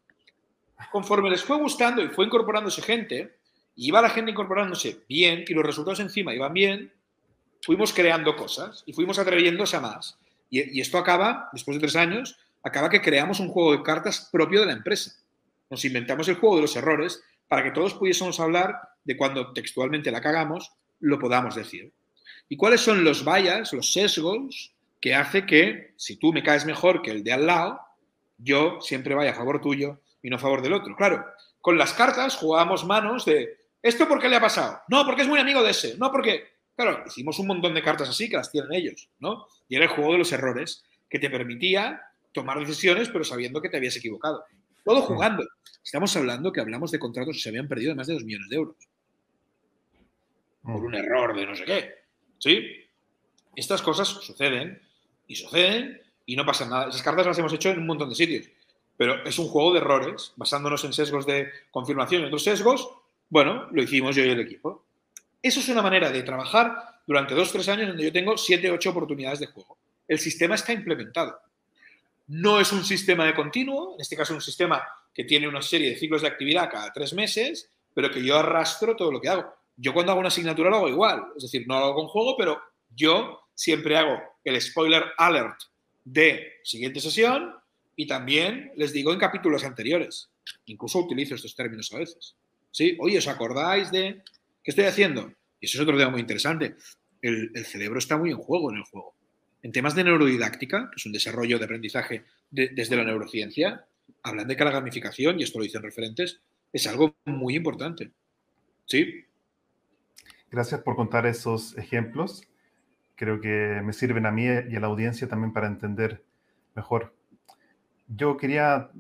[0.90, 3.36] Conforme les fue gustando y fue incorporándose gente,
[3.76, 6.92] y iba la gente incorporándose bien y los resultados encima iban bien,
[7.62, 10.18] fuimos creando cosas y fuimos atreviéndose a más.
[10.50, 14.28] Y, y esto acaba, después de tres años, acaba que creamos un juego de cartas
[14.32, 15.12] propio de la empresa.
[15.70, 20.10] Nos inventamos el juego de los errores para que todos pudiésemos hablar de cuando textualmente
[20.10, 21.92] la cagamos, lo podamos decir.
[22.48, 27.02] ¿Y cuáles son los bias, los sesgos que hace que si tú me caes mejor
[27.02, 27.80] que el de al lado,
[28.38, 30.94] yo siempre vaya a favor tuyo y no a favor del otro?
[30.96, 31.24] Claro,
[31.60, 34.80] con las cartas jugábamos manos de ¿esto por qué le ha pasado?
[34.88, 36.48] No, porque es muy amigo de ese, no porque...
[36.76, 39.46] Claro, hicimos un montón de cartas así que las tienen ellos, ¿no?
[39.68, 42.00] Y era el juego de los errores que te permitía
[42.32, 44.44] tomar decisiones pero sabiendo que te habías equivocado.
[44.82, 45.46] Todo jugando.
[45.84, 48.48] Estamos hablando que hablamos de contratos que se habían perdido de más de 2 millones
[48.48, 48.76] de euros
[50.62, 51.94] por un error de no sé qué.
[52.38, 52.66] ¿Sí?
[53.54, 54.80] Estas cosas suceden
[55.30, 56.88] y suceden y no pasa nada.
[56.88, 58.48] Esas cartas las hemos hecho en un montón de sitios.
[58.96, 62.90] Pero es un juego de errores, basándonos en sesgos de confirmación y otros sesgos.
[63.28, 64.84] Bueno, lo hicimos yo y el equipo.
[65.40, 68.90] Eso es una manera de trabajar durante dos, tres años donde yo tengo siete, ocho
[68.90, 69.78] oportunidades de juego.
[70.08, 71.38] El sistema está implementado.
[72.26, 74.82] No es un sistema de continuo, en este caso un sistema
[75.14, 78.96] que tiene una serie de ciclos de actividad cada tres meses, pero que yo arrastro
[78.96, 79.54] todo lo que hago.
[79.76, 82.36] Yo cuando hago una asignatura lo hago igual, es decir, no lo hago con juego,
[82.36, 82.60] pero
[82.94, 85.61] yo siempre hago el spoiler alert
[86.05, 87.55] de siguiente sesión
[87.96, 90.31] y también les digo en capítulos anteriores.
[90.66, 92.37] Incluso utilizo estos términos a veces.
[92.70, 92.96] ¿Sí?
[93.00, 94.22] Oye, ¿os acordáis de
[94.62, 95.33] qué estoy haciendo?
[95.61, 96.76] Y eso es otro tema muy interesante.
[97.20, 99.14] El, cerebro está muy en juego en el juego.
[99.62, 103.85] En temas de neurodidáctica, que es un desarrollo de aprendizaje de, desde la neurociencia,
[104.22, 106.40] hablan de que la gamificación, y esto lo dicen referentes,
[106.72, 108.12] es algo muy importante.
[108.87, 109.26] ¿Sí?
[110.50, 112.42] Gracias por contar esos ejemplos.
[113.20, 116.24] Creo que me sirven a mí y a la audiencia también para entender
[116.74, 117.14] mejor.
[118.09, 118.92] Yo quería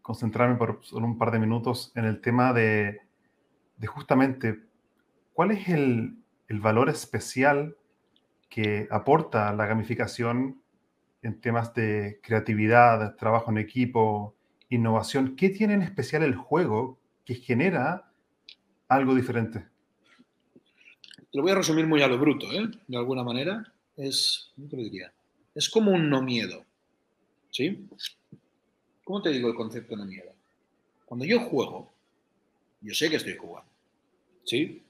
[0.00, 3.00] concentrarme por solo un par de minutos en el tema de,
[3.84, 4.60] justamente
[5.32, 7.76] cuál es el, el, valor especial
[8.48, 10.62] que aporta la gamificación
[11.20, 14.36] en temas de creatividad, trabajo en equipo,
[14.68, 15.34] innovación.
[15.34, 18.08] ¿Qué tiene en especial el juego que genera
[18.86, 19.66] algo diferente?
[21.36, 22.66] Lo voy a resumir muy a lo bruto, ¿eh?
[22.88, 23.70] De alguna manera.
[23.94, 25.12] Es, ¿cómo lo diría?
[25.54, 26.64] Es como un no miedo.
[27.50, 27.86] ¿Sí?
[29.04, 30.32] ¿Cómo te digo el concepto no miedo?
[31.04, 31.92] Cuando yo juego,
[32.80, 33.70] yo sé que estoy jugando.
[34.44, 34.82] ¿Sí?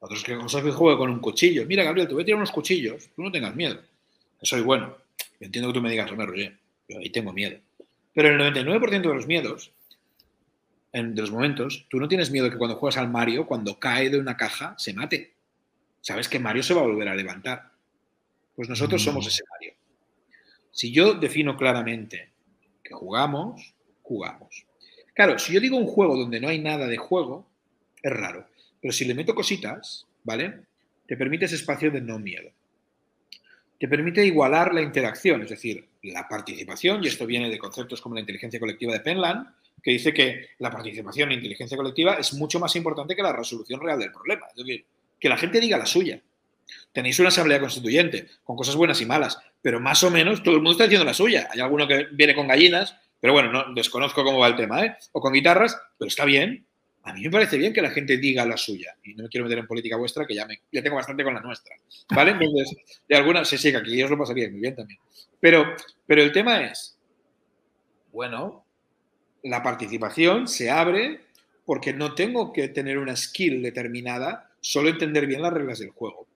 [0.00, 1.66] Otros que cosas que juego con un cuchillo.
[1.66, 3.10] Mira, Gabriel, te voy a tirar unos cuchillos.
[3.14, 3.78] Tú no tengas miedo.
[4.40, 4.96] Que soy bueno.
[5.38, 7.58] Yo entiendo que tú me digas, hombre, Roger, yo ahí tengo miedo.
[8.14, 9.70] Pero el 99% de los miedos
[10.92, 14.08] de los momentos, tú no tienes miedo de que cuando juegas al Mario, cuando cae
[14.08, 15.31] de una caja, se mate.
[16.02, 17.70] Sabes que Mario se va a volver a levantar.
[18.54, 19.04] Pues nosotros Mm.
[19.04, 19.72] somos ese Mario.
[20.70, 22.30] Si yo defino claramente
[22.84, 24.66] que jugamos, jugamos.
[25.14, 27.46] Claro, si yo digo un juego donde no hay nada de juego,
[28.02, 28.46] es raro.
[28.80, 30.62] Pero si le meto cositas, ¿vale?
[31.06, 32.50] Te permite ese espacio de no miedo.
[33.78, 38.14] Te permite igualar la interacción, es decir, la participación, y esto viene de conceptos como
[38.14, 39.46] la inteligencia colectiva de Penland,
[39.82, 43.80] que dice que la participación en inteligencia colectiva es mucho más importante que la resolución
[43.80, 44.46] real del problema.
[44.50, 44.84] Es decir,
[45.22, 46.20] que la gente diga la suya.
[46.90, 50.60] Tenéis una asamblea constituyente con cosas buenas y malas, pero más o menos todo el
[50.60, 51.48] mundo está diciendo la suya.
[51.52, 54.96] Hay alguno que viene con gallinas, pero bueno, no desconozco cómo va el tema, ¿eh?
[55.12, 56.66] O con guitarras, pero está bien.
[57.04, 58.96] A mí me parece bien que la gente diga la suya.
[59.04, 61.34] Y no me quiero meter en política vuestra, que ya, me, ya tengo bastante con
[61.34, 61.76] la nuestra.
[62.10, 62.32] ¿Vale?
[62.32, 62.74] Entonces,
[63.08, 64.98] de alguna, sí, que aquí os lo pasaría muy bien también.
[65.38, 66.98] Pero, pero el tema es,
[68.10, 68.64] bueno,
[69.44, 71.20] la participación se abre
[71.64, 76.26] porque no tengo que tener una skill determinada, solo entender bien las reglas del juego.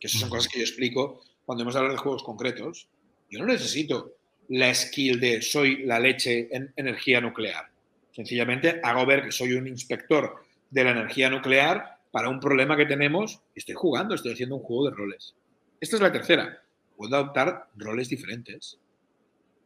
[0.00, 2.88] Que esas son cosas que yo explico cuando hemos hablado de juegos concretos.
[3.30, 4.14] Yo no necesito
[4.48, 7.70] la skill de soy la leche en energía nuclear.
[8.12, 12.86] Sencillamente hago ver que soy un inspector de la energía nuclear para un problema que
[12.86, 15.34] tenemos y estoy jugando, estoy haciendo un juego de roles.
[15.80, 16.62] Esta es la tercera.
[16.96, 18.78] Puedo adoptar roles diferentes.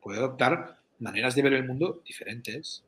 [0.02, 2.84] Puedo adoptar maneras de ver el mundo diferentes.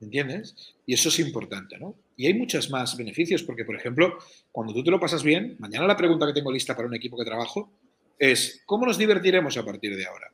[0.00, 0.74] ¿Me entiendes?
[0.86, 1.94] Y eso es importante, ¿no?
[2.16, 4.18] Y hay muchos más beneficios, porque, por ejemplo,
[4.52, 7.16] cuando tú te lo pasas bien, mañana la pregunta que tengo lista para un equipo
[7.18, 7.72] que trabajo
[8.18, 10.30] es, ¿cómo nos divertiremos a partir de ahora?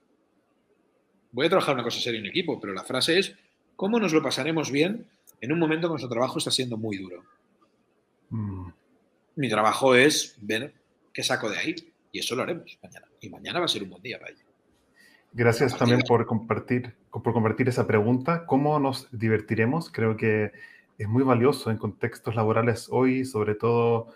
[1.33, 3.35] Voy a trabajar una cosa seria en equipo, pero la frase es,
[3.77, 5.07] ¿cómo nos lo pasaremos bien
[5.40, 7.25] en un momento que nuestro trabajo está siendo muy duro?
[8.31, 8.69] Mm.
[9.37, 10.75] Mi trabajo es ver
[11.14, 11.75] qué saco de ahí,
[12.12, 13.07] y eso lo haremos mañana.
[13.21, 14.45] Y mañana va a ser un buen día para ello.
[15.33, 18.47] Gracias también por compartir, por compartir esa pregunta.
[18.47, 19.90] ¿Cómo nos divertiremos?
[19.90, 20.51] Creo que
[21.01, 24.09] es muy valioso en contextos laborales hoy, sobre todo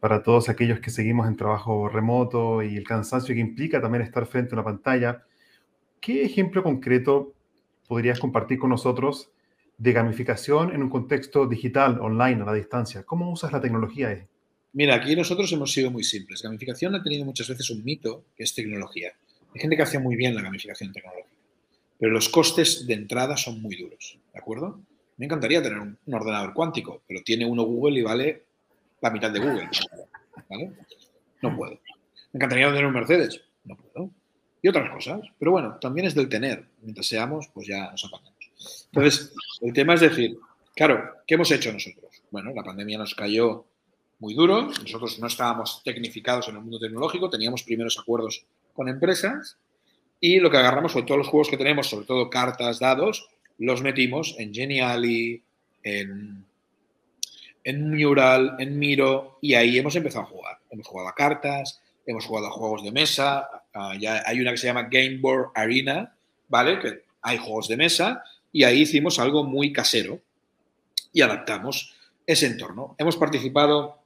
[0.00, 4.26] para todos aquellos que seguimos en trabajo remoto y el cansancio que implica también estar
[4.26, 5.24] frente a una pantalla.
[6.00, 7.32] ¿Qué ejemplo concreto
[7.86, 9.30] podrías compartir con nosotros
[9.78, 13.04] de gamificación en un contexto digital, online, a la distancia?
[13.04, 14.22] ¿Cómo usas la tecnología ahí?
[14.72, 16.42] Mira, aquí nosotros hemos sido muy simples.
[16.42, 19.12] Gamificación ha tenido muchas veces un mito, que es tecnología.
[19.54, 21.28] Hay gente que hace muy bien la gamificación tecnológica,
[22.00, 24.80] pero los costes de entrada son muy duros, ¿de acuerdo?
[25.16, 28.44] Me encantaría tener un, ordenador cuántico, pero tiene uno Google y vale
[29.00, 29.68] la mitad de Google,
[30.48, 30.72] ¿vale?
[31.42, 31.72] No puedo.
[32.32, 34.10] Me encantaría tener un Mercedes, no puedo.
[34.62, 36.66] Y otras cosas, pero bueno, también es del tener.
[36.82, 38.52] Mientras seamos, pues ya nos apañamos.
[38.86, 40.36] Entonces, el tema es decir,
[40.74, 42.22] claro, ¿qué hemos hecho nosotros?
[42.30, 43.66] Bueno, la pandemia nos cayó
[44.18, 44.62] muy duro.
[44.62, 49.58] Nosotros no estábamos tecnificados en el mundo tecnológico, teníamos primeros acuerdos con empresas
[50.20, 53.82] y lo que agarramos fue todos los juegos que tenemos, sobre todo cartas, dados, los
[53.82, 55.42] metimos en Geniali,
[55.82, 56.44] en,
[57.64, 60.58] en Mural, en Miro y ahí hemos empezado a jugar.
[60.70, 64.58] Hemos jugado a cartas, hemos jugado a juegos de mesa, uh, ya hay una que
[64.58, 66.14] se llama Game Board Arena,
[66.48, 66.78] ¿vale?
[66.78, 70.20] Que hay juegos de mesa y ahí hicimos algo muy casero
[71.12, 71.94] y adaptamos
[72.26, 72.94] ese entorno.
[72.98, 74.02] Hemos participado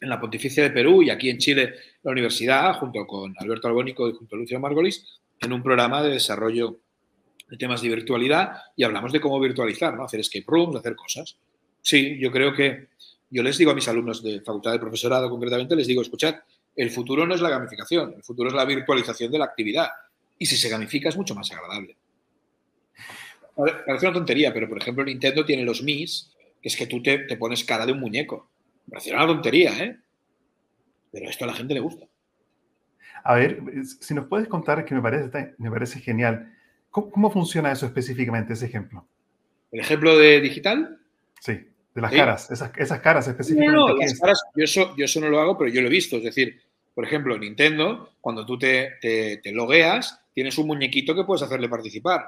[0.00, 4.08] en la Pontificia de Perú y aquí en Chile la universidad, junto con Alberto Albónico
[4.08, 6.78] y junto a Lucio Margolis, en un programa de desarrollo
[7.48, 9.98] de temas de virtualidad y hablamos de cómo virtualizar.
[10.00, 11.36] Hacer escape rooms, hacer cosas.
[11.80, 12.88] Sí, yo creo que
[13.30, 16.36] yo les digo a mis alumnos de facultad de profesorado concretamente, les digo, escuchad,
[16.76, 19.88] el futuro no es la gamificación, el futuro es la virtualización de la actividad.
[20.38, 21.96] Y si se gamifica es mucho más agradable.
[23.54, 27.18] Parece una tontería, pero por ejemplo Nintendo tiene los Mis, que es que tú te,
[27.20, 28.48] te pones cara de un muñeco.
[28.88, 29.98] Parece una tontería, ¿eh?
[31.10, 32.06] Pero esto a la gente le gusta.
[33.24, 33.62] A ver,
[34.00, 36.52] si nos puedes contar, que me parece, me parece genial,
[36.92, 39.04] ¿cómo, ¿cómo, funciona eso específicamente, ese ejemplo?
[39.72, 41.00] ¿El ejemplo de digital?
[41.40, 41.54] Sí,
[41.94, 42.16] de las ¿Sí?
[42.16, 43.76] caras, esas, esas, caras específicamente.
[43.76, 45.90] No, no, las caras, yo eso, yo eso no lo hago, pero yo lo he
[45.90, 46.18] visto.
[46.18, 46.60] Es decir,
[46.94, 51.68] por ejemplo, Nintendo, cuando tú te, te, te logueas, tienes un muñequito que puedes hacerle
[51.68, 52.26] participar.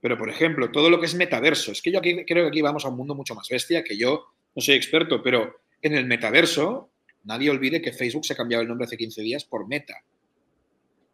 [0.00, 2.62] Pero, por ejemplo, todo lo que es metaverso, es que yo aquí creo que aquí
[2.62, 6.06] vamos a un mundo mucho más bestia, que yo no soy experto, pero en el
[6.06, 6.90] metaverso,
[7.24, 9.94] nadie olvide que Facebook se ha cambiado el nombre hace 15 días por Meta.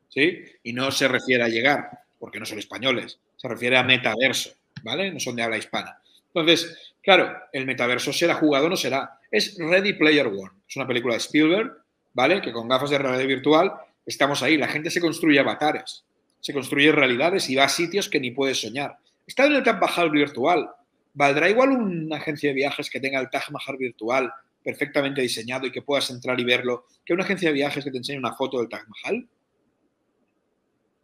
[0.09, 0.43] ¿Sí?
[0.65, 1.89] Y no se refiere a llegar,
[2.21, 4.51] porque no son españoles, se refiere a metaverso,
[4.85, 5.11] ¿vale?
[5.11, 5.99] No son de habla hispana.
[6.27, 9.19] Entonces, claro, el metaverso será jugado o no será.
[9.31, 11.73] Es Ready Player One, es una película de Spielberg,
[12.13, 12.41] ¿vale?
[12.41, 13.73] Que con gafas de realidad virtual
[14.07, 16.05] estamos ahí, la gente se construye avatares,
[16.41, 18.97] se construye realidades y va a sitios que ni puedes soñar.
[19.27, 20.71] Está en el Taj Mahal virtual.
[21.15, 25.73] ¿Valdrá igual una agencia de viajes que tenga el Taj Mahal virtual perfectamente diseñado y
[25.73, 28.59] que puedas entrar y verlo que una agencia de viajes que te enseñe una foto
[28.59, 29.27] del Taj Mahal?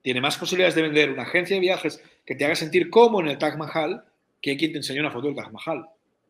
[0.07, 3.26] Tiene más posibilidades de vender una agencia de viajes que te haga sentir como en
[3.26, 4.04] el Taj Mahal
[4.40, 5.84] que quien te enseña una foto del Taj Mahal.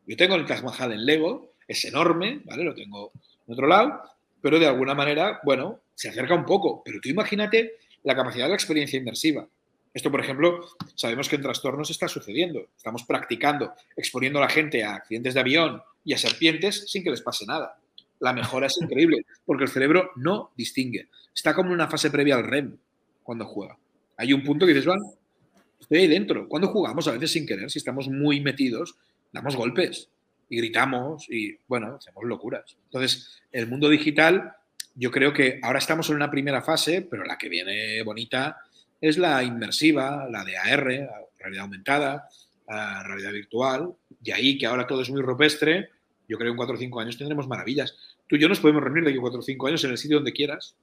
[0.07, 2.63] Yo tengo el Taj Mahal en Lego, es enorme, ¿vale?
[2.63, 3.11] Lo tengo
[3.45, 4.01] en otro lado,
[4.41, 6.81] pero de alguna manera, bueno, se acerca un poco.
[6.83, 9.47] Pero tú imagínate la capacidad de la experiencia inmersiva.
[9.93, 10.65] Esto, por ejemplo,
[10.95, 12.69] sabemos que en trastornos está sucediendo.
[12.75, 17.11] Estamos practicando, exponiendo a la gente a accidentes de avión y a serpientes sin que
[17.11, 17.77] les pase nada.
[18.21, 21.09] La mejora es increíble, porque el cerebro no distingue.
[21.35, 22.75] Está como en una fase previa al REM
[23.27, 23.77] cuando juega.
[24.15, 25.03] Hay un punto que dices, bueno,
[25.81, 26.47] estoy ahí dentro.
[26.47, 28.95] Cuando jugamos, a veces sin querer, si estamos muy metidos,
[29.33, 30.09] damos golpes
[30.49, 32.77] y gritamos y, bueno, hacemos locuras.
[32.85, 34.53] Entonces, el mundo digital,
[34.95, 38.59] yo creo que ahora estamos en una primera fase, pero la que viene bonita
[39.01, 40.85] es la inmersiva, la de AR,
[41.37, 42.29] realidad aumentada,
[42.65, 45.89] realidad virtual, y ahí que ahora todo es muy rupestre,
[46.29, 47.93] yo creo que en 4 o 5 años tendremos maravillas.
[48.25, 49.97] Tú y yo nos podemos reunir de aquí a 4 o 5 años en el
[49.97, 50.77] sitio donde quieras.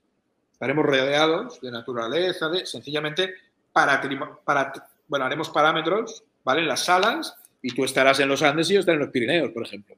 [0.64, 3.34] Estaremos rodeados de naturaleza, de, sencillamente
[3.70, 4.00] para,
[4.46, 4.72] para,
[5.06, 6.62] bueno, haremos parámetros, ¿vale?
[6.62, 9.50] En las salas y tú estarás en los Andes y yo estaré en los Pirineos,
[9.50, 9.94] por ejemplo.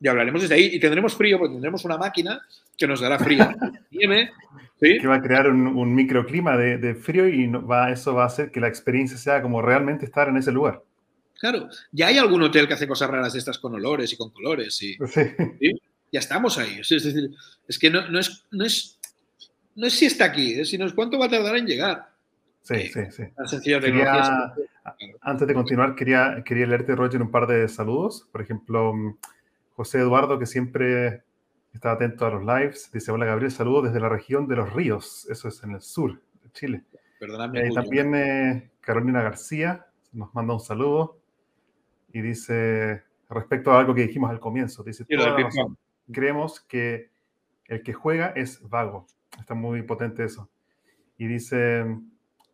[0.00, 2.40] Y hablaremos desde ahí y tendremos frío, porque tendremos una máquina
[2.76, 3.48] que nos dará frío.
[3.92, 4.32] Nieve,
[4.80, 8.58] Que va a crear un, microclima de, frío y va, eso va a hacer que
[8.58, 10.82] la experiencia sea como realmente estar en ese lugar.
[11.38, 14.30] Claro, ya hay algún hotel que hace cosas raras de estas con olores y con
[14.30, 14.82] colores.
[14.82, 14.98] Y,
[16.12, 16.78] Ya estamos ahí.
[16.80, 17.30] Es decir,
[17.66, 18.97] es que no, es, no, es,
[19.78, 22.08] no es si está aquí, sino es cuánto va a tardar en llegar.
[22.62, 23.22] Sí, sí, sí.
[25.20, 28.28] antes de continuar, quería, quería leerte, Roger, un par de saludos.
[28.32, 28.92] Por ejemplo,
[29.74, 31.22] José Eduardo, que siempre
[31.72, 35.28] está atento a los lives, dice, hola Gabriel, saludos desde la región de Los Ríos,
[35.30, 36.82] eso es en el sur de Chile.
[37.20, 37.68] Perdóname.
[37.68, 41.20] Eh, también eh, Carolina García nos manda un saludo
[42.12, 45.06] y dice, respecto a algo que dijimos al comienzo, dice,
[46.10, 47.10] creemos que
[47.66, 49.06] el que juega es vago.
[49.38, 50.50] Está muy potente eso.
[51.16, 51.84] Y dice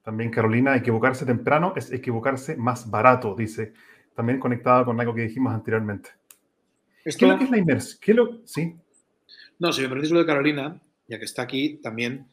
[0.04, 3.72] también Carolina, equivocarse temprano es equivocarse más barato, dice,
[4.14, 6.10] también conectado con algo que dijimos anteriormente.
[7.02, 8.42] ¿Qué es lo que es la inmersión?
[8.44, 8.76] ¿Sí?
[9.58, 12.26] No, si me permites lo de Carolina, ya que está aquí, también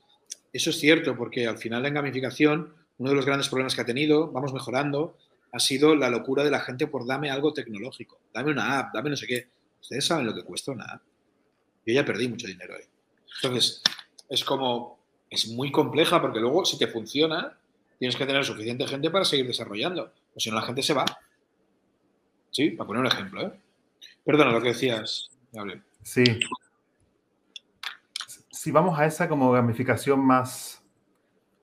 [0.52, 3.86] eso es cierto, porque al final la gamificación, uno de los grandes problemas que ha
[3.86, 5.18] tenido, vamos mejorando,
[5.54, 9.10] ha sido la locura de la gente por dame algo tecnológico, dame una app, dame
[9.10, 9.48] no sé qué.
[9.82, 11.02] Ustedes saben lo que cuesta una app.
[11.86, 12.84] Yo ya perdí mucho dinero ahí.
[13.42, 13.82] Entonces,
[14.32, 14.98] es como,
[15.30, 17.58] es muy compleja porque luego si te funciona,
[18.00, 20.14] tienes que tener suficiente gente para seguir desarrollando.
[20.34, 21.04] O si no, la gente se va.
[22.50, 23.42] Sí, para poner un ejemplo.
[23.42, 23.52] ¿eh?
[24.24, 25.84] Perdona lo que decías, Gabriel.
[26.02, 26.24] Sí.
[28.52, 30.82] Si vamos a esa como gamificación más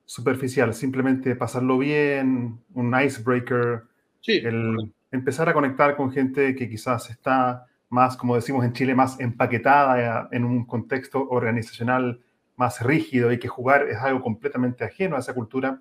[0.04, 3.84] superficial, simplemente pasarlo bien, un icebreaker,
[4.20, 8.94] sí, el empezar a conectar con gente que quizás está más, como decimos en Chile,
[8.94, 12.20] más empaquetada en un contexto organizacional
[12.59, 15.80] más rígido y que jugar es algo completamente ajeno a esa cultura,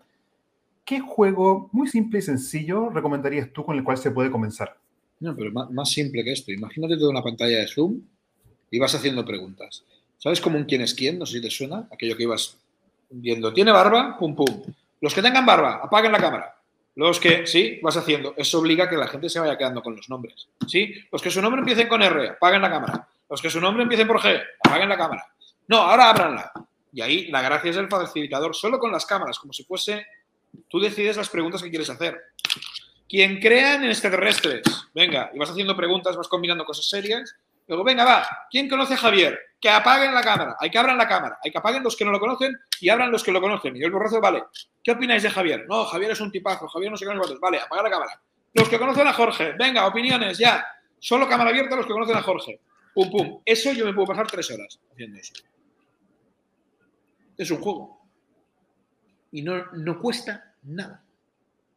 [0.86, 4.78] ¿qué juego muy simple y sencillo recomendarías tú con el cual se puede comenzar?
[5.20, 6.52] No, pero más, simple que esto.
[6.52, 8.00] Imagínate toda una pantalla de Zoom
[8.70, 9.84] y vas haciendo preguntas.
[10.20, 11.18] ¿Sabes cómo un quién es quién?
[11.18, 11.88] No sé si te suena.
[11.92, 12.58] Aquello que ibas
[13.10, 13.52] viendo.
[13.52, 14.16] ¿Tiene barba?
[14.18, 14.64] Pum, pum.
[15.02, 16.56] Los que tengan barba, apaguen la cámara.
[16.96, 18.36] Los que, sí, vas haciendo.
[18.38, 20.48] Eso obliga a que la gente se vaya quedando con los nombres.
[20.68, 20.94] ¿Sí?
[21.12, 23.08] Los que su nombre empiecen con R, apaguen la cámara.
[23.30, 25.26] Los que su nombre empiecen por G, apaguen la cámara.
[25.68, 26.52] No, ahora ábranla.
[26.94, 30.06] Y ahí la gracia es el facilitador, solo con las cámaras, como si fuese.
[30.70, 32.18] Tú decides las preguntas que quieres hacer.
[33.08, 34.64] Quien crea en extraterrestres,
[34.94, 37.36] venga, y vas haciendo preguntas, vas combinando cosas serias.
[37.68, 39.40] Luego, venga, va, ¿quién conoce a Javier?
[39.60, 42.12] Que apaguen la cámara, hay que abran la cámara, hay que apaguen los que no
[42.12, 43.76] lo conocen y abran los que lo conocen.
[43.76, 44.44] Y el borrazo, vale,
[44.84, 45.66] ¿qué opináis de Javier?
[45.68, 47.40] No, Javier es un tipazo, Javier no sé qué cuántos.
[47.40, 48.22] Vale, apaga la cámara.
[48.54, 50.66] Los que conocen a Jorge, venga, opiniones, ya.
[51.00, 52.60] Solo cámara abierta los que conocen a Jorge.
[52.94, 53.42] Pum, pum.
[53.46, 55.34] Eso yo me puedo pasar tres horas haciendo eso.
[57.38, 58.02] Es un juego.
[59.32, 61.04] Y no, no cuesta nada.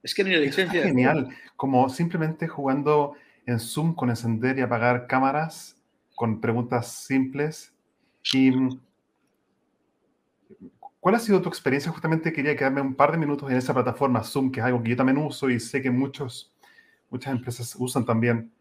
[0.02, 0.80] Es que ni la licencia.
[0.80, 1.28] Es genial.
[1.56, 3.14] Como simplemente jugando
[3.46, 5.76] en Zoom con encender y apagar cámaras
[6.14, 7.74] con preguntas simples.
[8.32, 8.52] ¿Y
[11.00, 11.90] cuál ha sido tu experiencia?
[11.92, 14.90] Justamente quería quedarme un par de minutos en esa plataforma Zoom, que es algo que
[14.90, 16.52] yo también uso y sé que muchos,
[17.10, 18.52] muchas empresas usan también.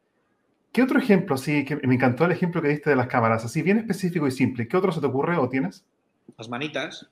[0.72, 1.36] ¿Qué otro ejemplo?
[1.38, 4.32] Sí, que me encantó el ejemplo que diste de las cámaras, así bien específico y
[4.32, 4.68] simple.
[4.68, 5.86] ¿Qué otro se te ocurre o tienes?
[6.38, 7.08] Las manitas.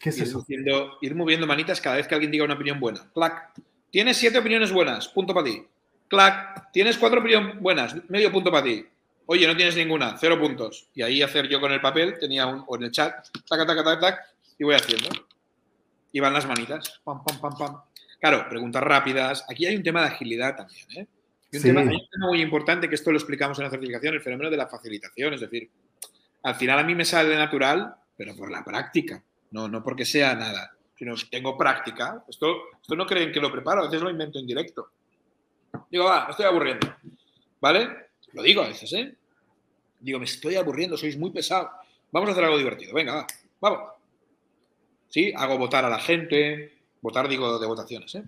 [0.00, 0.44] ¿Qué es eso?
[0.48, 3.10] ir moviendo manitas cada vez que alguien diga una opinión buena.
[3.12, 3.52] Clac.
[3.90, 5.62] Tienes siete opiniones buenas, punto para ti.
[6.08, 6.72] Clac.
[6.72, 8.86] Tienes cuatro opiniones buenas, medio punto para ti.
[9.26, 10.88] Oye, no tienes ninguna, cero puntos.
[10.94, 13.84] Y ahí hacer yo con el papel, tenía un, o en el chat, tac, tac,
[13.84, 14.20] tac, tac,
[14.58, 15.08] y voy haciendo.
[16.12, 17.80] Y van las manitas, pam, pam, pam, pam.
[18.20, 19.44] Claro, preguntas rápidas.
[19.48, 21.06] Aquí hay un tema de agilidad también, ¿eh?
[21.52, 24.20] un, tema, hay un tema muy importante que esto lo explicamos en la certificación, el
[24.20, 25.34] fenómeno de la facilitación.
[25.34, 25.70] Es decir,
[26.42, 29.24] al final a mí me sale natural, pero por la práctica.
[29.52, 32.22] No, no porque sea nada, sino tengo práctica.
[32.28, 34.90] Esto, esto no creen que lo preparo, a veces lo invento en directo.
[35.90, 36.86] Digo, va, me estoy aburriendo.
[37.62, 38.10] ¿Vale?
[38.34, 39.14] Lo digo a veces, ¿eh?
[39.98, 41.70] Digo, me estoy aburriendo, sois muy pesados.
[42.12, 42.92] Vamos a hacer algo divertido.
[42.92, 43.26] Venga, va,
[43.58, 43.90] vamos.
[45.08, 45.32] ¿Sí?
[45.34, 46.74] Hago votar a la gente.
[47.00, 48.24] Votar, digo, de votaciones, ¿eh?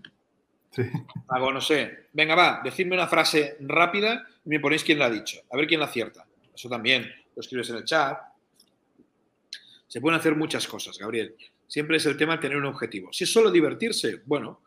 [0.70, 0.84] Sí.
[1.28, 2.06] Hago, no sé.
[2.14, 5.42] Venga, va, decidme una frase rápida y me ponéis quién la ha dicho.
[5.52, 6.24] A ver quién la acierta.
[6.54, 8.31] Eso también lo escribes en el chat.
[9.92, 11.36] Se pueden hacer muchas cosas, Gabriel.
[11.66, 13.12] Siempre es el tema tener un objetivo.
[13.12, 14.62] Si es solo divertirse, bueno,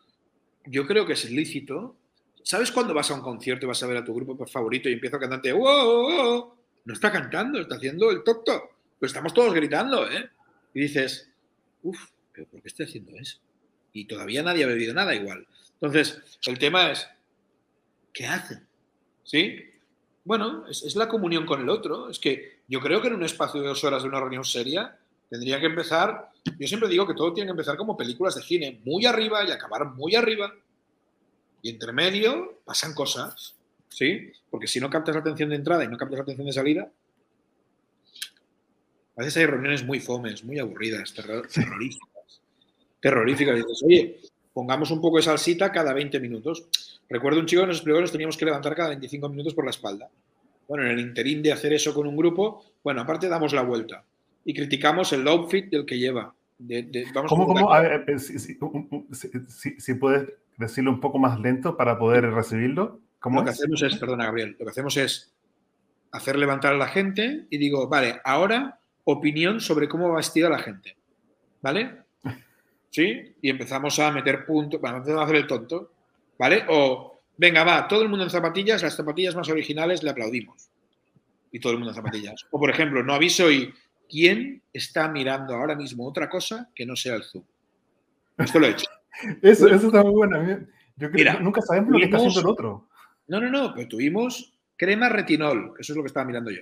[0.68, 1.96] yo creo que es lícito.
[2.44, 4.94] ¿Sabes cuando vas a un concierto y vas a ver a tu grupo favorito y
[4.94, 6.54] empieza el cantante, wow,
[6.86, 10.30] no está cantando, está haciendo el toc toc, pero estamos todos gritando, ¿eh?
[10.76, 11.28] Y dices,
[11.82, 13.40] uff, pero ¿por qué estoy haciendo eso?
[13.94, 15.48] Y todavía nadie ha bebido nada igual.
[15.82, 17.08] Entonces, el tema es,
[18.14, 18.68] ¿qué hacen?
[19.24, 19.58] ¿Sí?
[20.24, 22.12] Bueno, es, es, la comunión con el otro.
[22.12, 25.00] Es que yo creo que en un espacio de dos horas de una reunión seria
[25.30, 28.82] tendría que empezar, yo siempre digo que todo tiene que empezar como películas de cine,
[28.86, 30.54] muy arriba y acabar muy arriba.
[31.62, 33.56] Y entre medio pasan cosas,
[33.90, 34.32] ¿sí?
[34.50, 36.92] Porque si no captas la atención de entrada y no captas la atención de salida,
[39.18, 42.42] a veces hay reuniones muy fomes, muy aburridas, terroríficas.
[43.00, 43.56] Terroríficas.
[43.56, 44.20] dices, oye,
[44.54, 46.68] pongamos un poco de salsita cada 20 minutos.
[47.10, 49.64] Recuerdo un chico que nos explicó que nos teníamos que levantar cada 25 minutos por
[49.64, 50.10] la espalda.
[50.68, 54.04] Bueno, en el interín de hacer eso con un grupo, bueno, aparte damos la vuelta
[54.46, 56.34] y criticamos el outfit del que lleva.
[57.28, 57.74] ¿Cómo, cómo?
[57.74, 63.02] A ver, si, puedes decirlo un poco más lento para poder recibirlo.
[63.20, 65.34] ¿Cómo lo que hacemos es, perdona Gabriel, lo que hacemos es
[66.12, 70.60] hacer levantar a la gente y digo, vale, ahora opinión sobre cómo va vestida la
[70.60, 70.96] gente.
[71.62, 72.04] ¿Vale?
[72.90, 73.36] ¿Sí?
[73.42, 75.92] Y empezamos a meter puntos, bueno, empezamos a hacer el tonto.
[76.38, 76.66] ¿Vale?
[76.70, 80.70] O, venga, va, todo el mundo en zapatillas, las zapatillas más originales le aplaudimos.
[81.52, 82.46] Y todo el mundo en zapatillas.
[82.52, 83.74] O, por ejemplo, no aviso y
[84.10, 87.44] ¿quién está mirando ahora mismo otra cosa que no sea el Zoom?
[88.38, 88.90] Esto lo he hecho.
[89.42, 90.68] eso, eso está muy bueno.
[90.98, 92.90] Yo creo, nunca sabemos lo que está haciendo el otro.
[93.28, 96.62] No, no, no, pero tuvimos crema retinol, eso es lo que estaba mirando yo.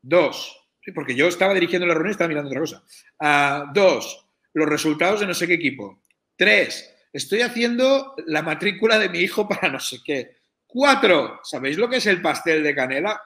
[0.00, 2.82] Dos, porque yo estaba dirigiendo la reunión y estaba mirando otra cosa.
[3.20, 6.02] Uh, dos, los resultados de no sé qué equipo.
[6.36, 10.36] Tres, estoy haciendo la matrícula de mi hijo para no sé qué.
[10.66, 13.20] Cuatro, ¿sabéis lo que es el pastel de canela?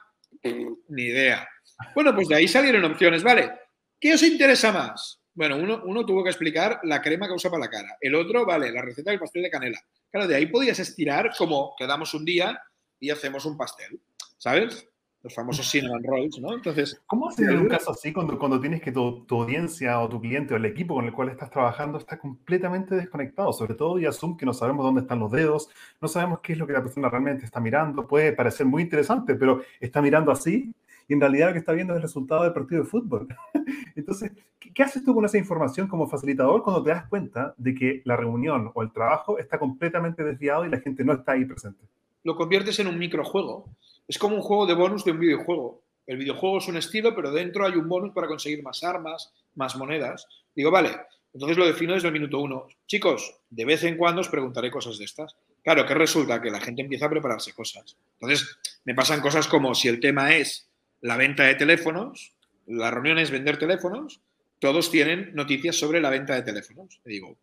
[0.89, 1.47] Ni idea.
[1.95, 3.51] Bueno, pues de ahí salieron opciones, ¿vale?
[3.99, 5.21] ¿Qué os interesa más?
[5.33, 7.97] Bueno, uno, uno, tuvo que explicar la crema que usa para la cara.
[8.01, 9.79] El otro, vale, la receta del pastel de canela.
[10.09, 12.61] Claro, de ahí podías estirar como quedamos un día
[12.99, 14.01] y hacemos un pastel,
[14.37, 14.87] ¿sabes?
[15.23, 16.53] Los famosos cinnamon rolls, ¿no?
[16.53, 16.99] Entonces...
[17.05, 20.53] ¿Cómo hacer un caso así cuando, cuando tienes que tu, tu, audiencia o tu cliente
[20.53, 23.53] o el equipo con el cual estás trabajando está completamente desconectado?
[23.53, 25.69] Sobre todo y Zoom, que no sabemos dónde están los dedos,
[26.01, 28.07] no sabemos qué es lo que la persona realmente está mirando.
[28.07, 30.73] Puede parecer muy interesante, pero está mirando así
[31.11, 33.27] y en realidad lo que está viendo es el resultado del partido de fútbol.
[33.97, 34.31] Entonces,
[34.73, 38.15] ¿qué haces tú con esa información como facilitador cuando te das cuenta de que la
[38.15, 41.83] reunión o el trabajo está completamente desviado y la gente no está ahí presente?
[42.23, 43.65] Lo conviertes en un microjuego.
[44.07, 45.81] Es como un juego de bonus de un videojuego.
[46.07, 49.75] El videojuego es un estilo, pero dentro hay un bonus para conseguir más armas, más
[49.75, 50.25] monedas.
[50.55, 50.91] Digo, vale,
[51.33, 52.67] entonces lo defino desde el minuto uno.
[52.87, 55.35] Chicos, de vez en cuando os preguntaré cosas de estas.
[55.61, 57.97] Claro, que resulta que la gente empieza a prepararse cosas.
[58.13, 60.70] Entonces, me pasan cosas como si el tema es
[61.01, 62.33] la venta de teléfonos,
[62.67, 64.21] la reunión es vender teléfonos,
[64.59, 67.01] todos tienen noticias sobre la venta de teléfonos.
[67.03, 67.37] Digo,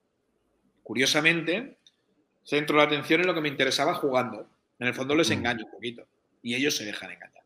[0.82, 1.78] curiosamente,
[2.44, 4.48] centro la atención en lo que me interesaba jugando.
[4.78, 5.32] En el fondo les mm.
[5.32, 6.06] engaño un poquito
[6.42, 7.42] y ellos se dejan engañar.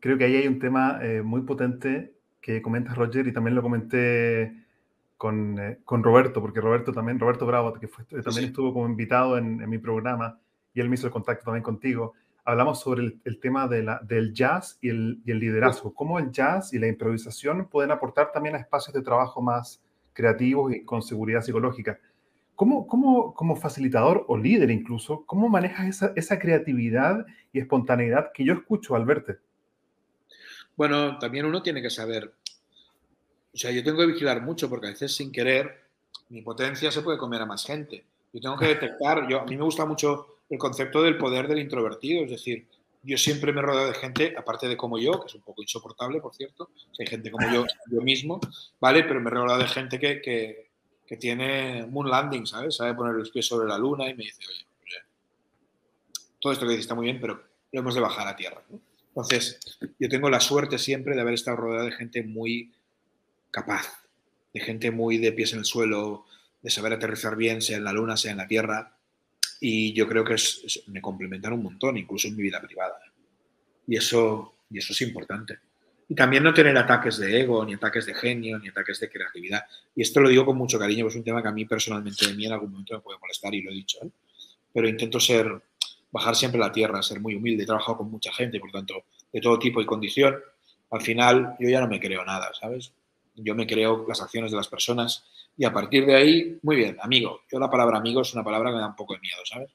[0.00, 3.62] Creo que ahí hay un tema eh, muy potente que comentas, Roger, y también lo
[3.62, 4.52] comenté
[5.16, 9.38] con, eh, con Roberto, porque Roberto también, Roberto Bravo, que fue, también estuvo como invitado
[9.38, 10.40] en, en, mi programa
[10.74, 12.14] y él me hizo el contacto también contigo
[12.44, 15.94] hablamos sobre el, tema de la, del jazz y el, y el, liderazgo.
[15.94, 19.82] ¿Cómo el jazz y la improvisación pueden aportar también a espacios de trabajo más
[20.12, 21.98] creativos y con seguridad psicológica?
[22.54, 28.44] ¿Cómo, cómo como facilitador o líder incluso, cómo manejas esa, esa creatividad y espontaneidad que
[28.44, 29.38] yo escucho al verte?
[30.76, 32.32] Bueno, también uno tiene que saber,
[33.52, 35.82] o sea, yo tengo que vigilar mucho porque a veces sin querer
[36.28, 38.04] mi potencia se puede comer a más gente.
[38.32, 41.58] Yo tengo que detectar, yo, a mí me gusta mucho el concepto del poder del
[41.58, 42.66] introvertido, es decir,
[43.02, 46.20] yo siempre me rodeo de gente, aparte de como yo, que es un poco insoportable,
[46.20, 48.40] por cierto, hay gente como yo, yo mismo,
[48.80, 49.04] ¿vale?
[49.04, 50.70] Pero me rodeo de gente que, que,
[51.06, 52.76] que, tiene moon landing, ¿sabes?
[52.76, 54.66] Sabe poner los pies sobre la luna y me dice, oye,
[56.42, 57.40] todo esto que dices está muy bien, pero
[57.70, 58.62] lo hemos de bajar a tierra,
[59.08, 62.72] Entonces, yo tengo la suerte siempre de haber estado rodeado de gente muy
[63.50, 64.04] capaz,
[64.52, 66.26] de gente muy de pies en el suelo,
[66.60, 68.96] de saber aterrizar bien, sea en la luna, sea en la tierra,
[69.64, 70.34] y yo creo que
[70.88, 72.98] me complementan un montón, incluso en mi vida privada.
[73.86, 75.60] Y eso, y eso es importante.
[76.08, 79.64] Y también no tener ataques de ego, ni ataques de genio, ni ataques de creatividad.
[79.94, 82.34] Y esto lo digo con mucho cariño, es un tema que a mí personalmente, de
[82.34, 83.98] mí en algún momento me puede molestar y lo he dicho.
[84.02, 84.10] ¿eh?
[84.74, 85.62] Pero intento ser
[86.10, 87.62] bajar siempre la tierra, ser muy humilde.
[87.62, 90.34] He trabajado con mucha gente, por tanto, de todo tipo y condición.
[90.90, 92.92] Al final, yo ya no me creo nada, ¿sabes?
[93.34, 95.24] Yo me creo las acciones de las personas
[95.56, 97.42] y a partir de ahí, muy bien, amigo.
[97.50, 99.70] Yo la palabra amigo es una palabra que me da un poco de miedo, ¿sabes?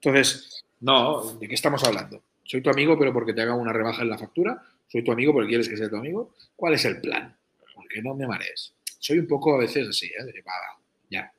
[0.00, 2.22] Entonces, no, ¿de qué estamos hablando?
[2.44, 4.62] Soy tu amigo, pero porque te haga una rebaja en la factura.
[4.86, 6.34] Soy tu amigo porque quieres que sea tu amigo.
[6.56, 7.36] ¿Cuál es el plan?
[7.74, 8.74] Porque no me marees.
[8.98, 10.24] Soy un poco a veces así, ¿eh?
[10.24, 10.42] De,
[11.10, 11.32] ya.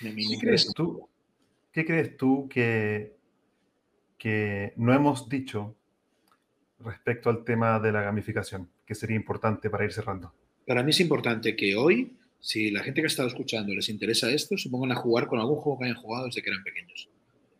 [0.00, 1.08] ¿Qué, crees tú,
[1.72, 3.16] ¿Qué crees tú que,
[4.18, 5.74] que no hemos dicho
[6.80, 10.32] respecto al tema de la gamificación, que sería importante para ir cerrando?
[10.66, 14.30] Para mí es importante que hoy, si la gente que ha estado escuchando les interesa
[14.30, 17.08] esto, se pongan a jugar con algún juego que hayan jugado desde que eran pequeños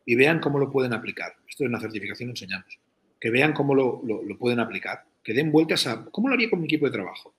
[0.07, 1.35] y vean cómo lo pueden aplicar.
[1.49, 2.79] Esto es una certificación enseñamos.
[3.21, 6.61] Que vean cómo lo, lo, pueden aplicar, que den vueltas a cómo lo haría con
[6.61, 7.35] mi equipo de trabajo.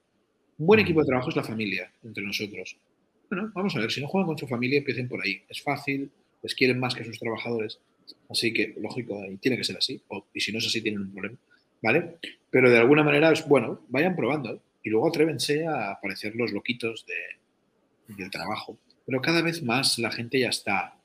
[0.57, 2.77] Un buen equipo de trabajo es la familia entre nosotros.
[3.29, 5.41] Bueno, vamos a ver, si no juegan con su familia, empiecen por ahí.
[5.47, 6.11] Es fácil,
[6.43, 7.79] les quieren más que sus trabajadores.
[8.29, 10.01] Así que, lógico, tiene que ser así.
[10.33, 11.37] y si no es así, tienen un problema.
[11.81, 12.17] ¿Vale?
[12.49, 18.15] Pero de alguna manera bueno, vayan probando y luego atrévense a parecer los loquitos de,
[18.15, 18.77] del trabajo.
[19.05, 20.97] Pero cada vez más la gente ya está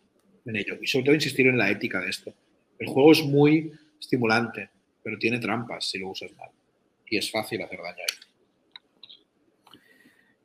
[0.45, 0.77] en ello.
[0.81, 2.33] Y sobre todo insistir en la ética de esto.
[2.79, 4.71] El juego es muy estimulante,
[5.03, 6.51] pero tiene trampas si lo usas mal.
[7.07, 9.79] Y es fácil hacer daño ahí.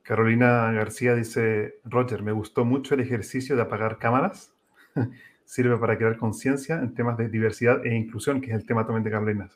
[0.02, 4.52] Carolina García dice, Roger, me gustó mucho el ejercicio de apagar cámaras.
[5.44, 9.04] Sirve para crear conciencia en temas de diversidad e inclusión, que es el tema también
[9.04, 9.50] de Carolina.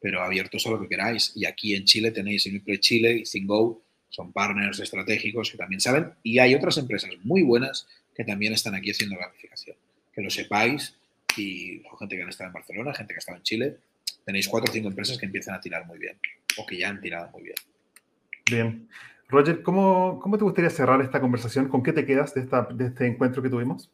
[0.00, 1.32] pero abiertos a lo que queráis.
[1.34, 6.12] Y aquí en Chile tenéis Inuitplace Chile y Thingo, son partners estratégicos que también saben.
[6.22, 9.76] Y hay otras empresas muy buenas que también están aquí haciendo gamificación.
[10.12, 10.94] Que lo sepáis
[11.36, 13.76] y gente que han estado en Barcelona, gente que ha estado en Chile.
[14.24, 16.18] Tenéis cuatro o cinco empresas que empiezan a tirar muy bien
[16.56, 17.56] o que ya han tirado muy bien.
[18.50, 18.88] Bien.
[19.28, 21.68] Roger, ¿cómo, cómo te gustaría cerrar esta conversación?
[21.68, 23.90] ¿Con qué te quedas de, esta, de este encuentro que tuvimos?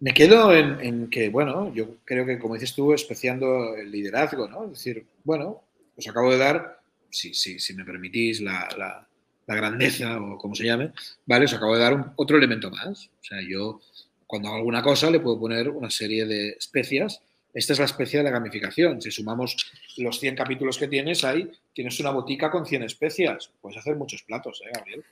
[0.00, 4.64] Me quedo en, que, bueno, yo creo que, como dices tú, especiando el liderazgo, ¿no?
[4.64, 5.62] Es decir, bueno,
[5.96, 6.80] os acabo de dar,
[7.10, 9.08] si, si, si me permitís, la, la,
[9.46, 10.92] la, grandeza o como se llame,
[11.26, 11.46] ¿vale?
[11.46, 13.10] Os acabo de dar un, otro elemento más.
[13.20, 13.80] O sea, yo
[14.28, 17.20] cuando hago alguna cosa le puedo poner una serie de especias.
[17.54, 19.00] Esta es la especia de la gamificación.
[19.00, 19.56] Si sumamos
[19.96, 23.50] los 100 capítulos que tienes ahí, tienes una botica con 100 especias.
[23.62, 25.02] Puedes hacer muchos platos, ¿eh, Gabriel?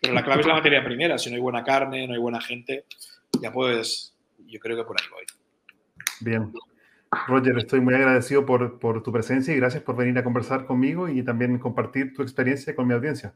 [0.00, 1.18] Pero la clave es la materia primera.
[1.18, 2.86] Si no hay buena carne, no hay buena gente,
[3.40, 4.14] ya puedes...
[4.46, 5.24] Yo creo que por ahí voy.
[6.20, 6.50] Bien.
[7.26, 11.06] Roger, estoy muy agradecido por, por tu presencia y gracias por venir a conversar conmigo
[11.10, 13.34] y también compartir tu experiencia con mi audiencia.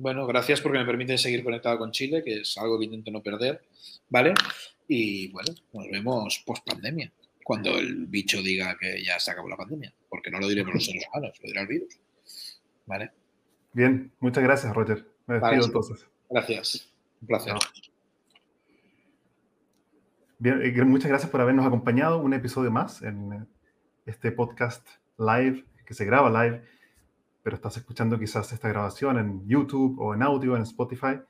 [0.00, 3.22] Bueno, gracias porque me permite seguir conectado con Chile, que es algo que intento no
[3.22, 3.60] perder,
[4.08, 4.32] ¿vale?
[4.88, 7.12] Y bueno, nos vemos post pandemia,
[7.44, 10.86] cuando el bicho diga que ya se acabó la pandemia, porque no lo diremos los
[10.86, 12.00] seres humanos, lo dirá el virus,
[12.86, 13.10] ¿vale?
[13.74, 15.06] Bien, muchas gracias, Roger.
[15.26, 16.06] Me despido entonces.
[16.30, 16.90] Gracias,
[17.20, 17.54] un placer.
[20.38, 23.46] Bien, eh, muchas gracias por habernos acompañado un episodio más en
[24.06, 24.88] este podcast
[25.18, 26.62] live, que se graba live
[27.42, 31.20] pero estás escuchando quizás esta grabación en YouTube o en audio en Spotify,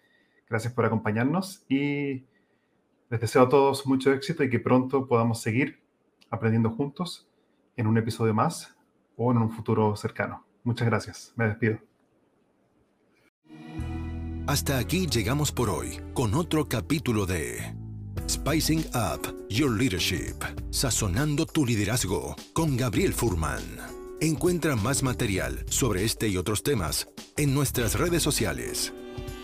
[0.51, 2.25] Gracias por acompañarnos y
[3.09, 5.81] les deseo a todos mucho éxito y que pronto podamos seguir
[6.29, 7.29] aprendiendo juntos
[7.77, 8.75] en un episodio más
[9.17, 10.45] o en un futuro cercano.
[10.65, 11.33] Muchas gracias.
[11.37, 11.79] Me despido.
[14.49, 17.73] Hasta aquí llegamos por hoy con otro capítulo de
[18.29, 20.35] Spicing Up Your Leadership,
[20.71, 24.00] sazonando tu liderazgo con Gabriel Furman.
[24.23, 27.09] Encuentra más material sobre este y otros temas
[27.39, 28.93] en nuestras redes sociales,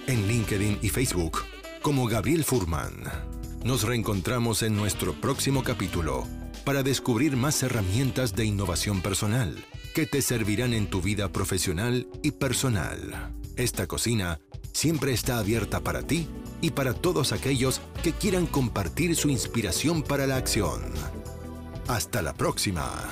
[0.06, 1.38] en LinkedIn y Facebook
[1.80, 2.92] como Gabriel Furman.
[3.64, 6.26] Nos reencontramos en nuestro próximo capítulo
[6.66, 9.64] para descubrir más herramientas de innovación personal
[9.94, 13.32] que te servirán en tu vida profesional y personal.
[13.56, 14.40] Esta cocina
[14.74, 16.28] siempre está abierta para ti
[16.60, 20.82] y para todos aquellos que quieran compartir su inspiración para la acción.
[21.88, 23.06] Hasta la próxima.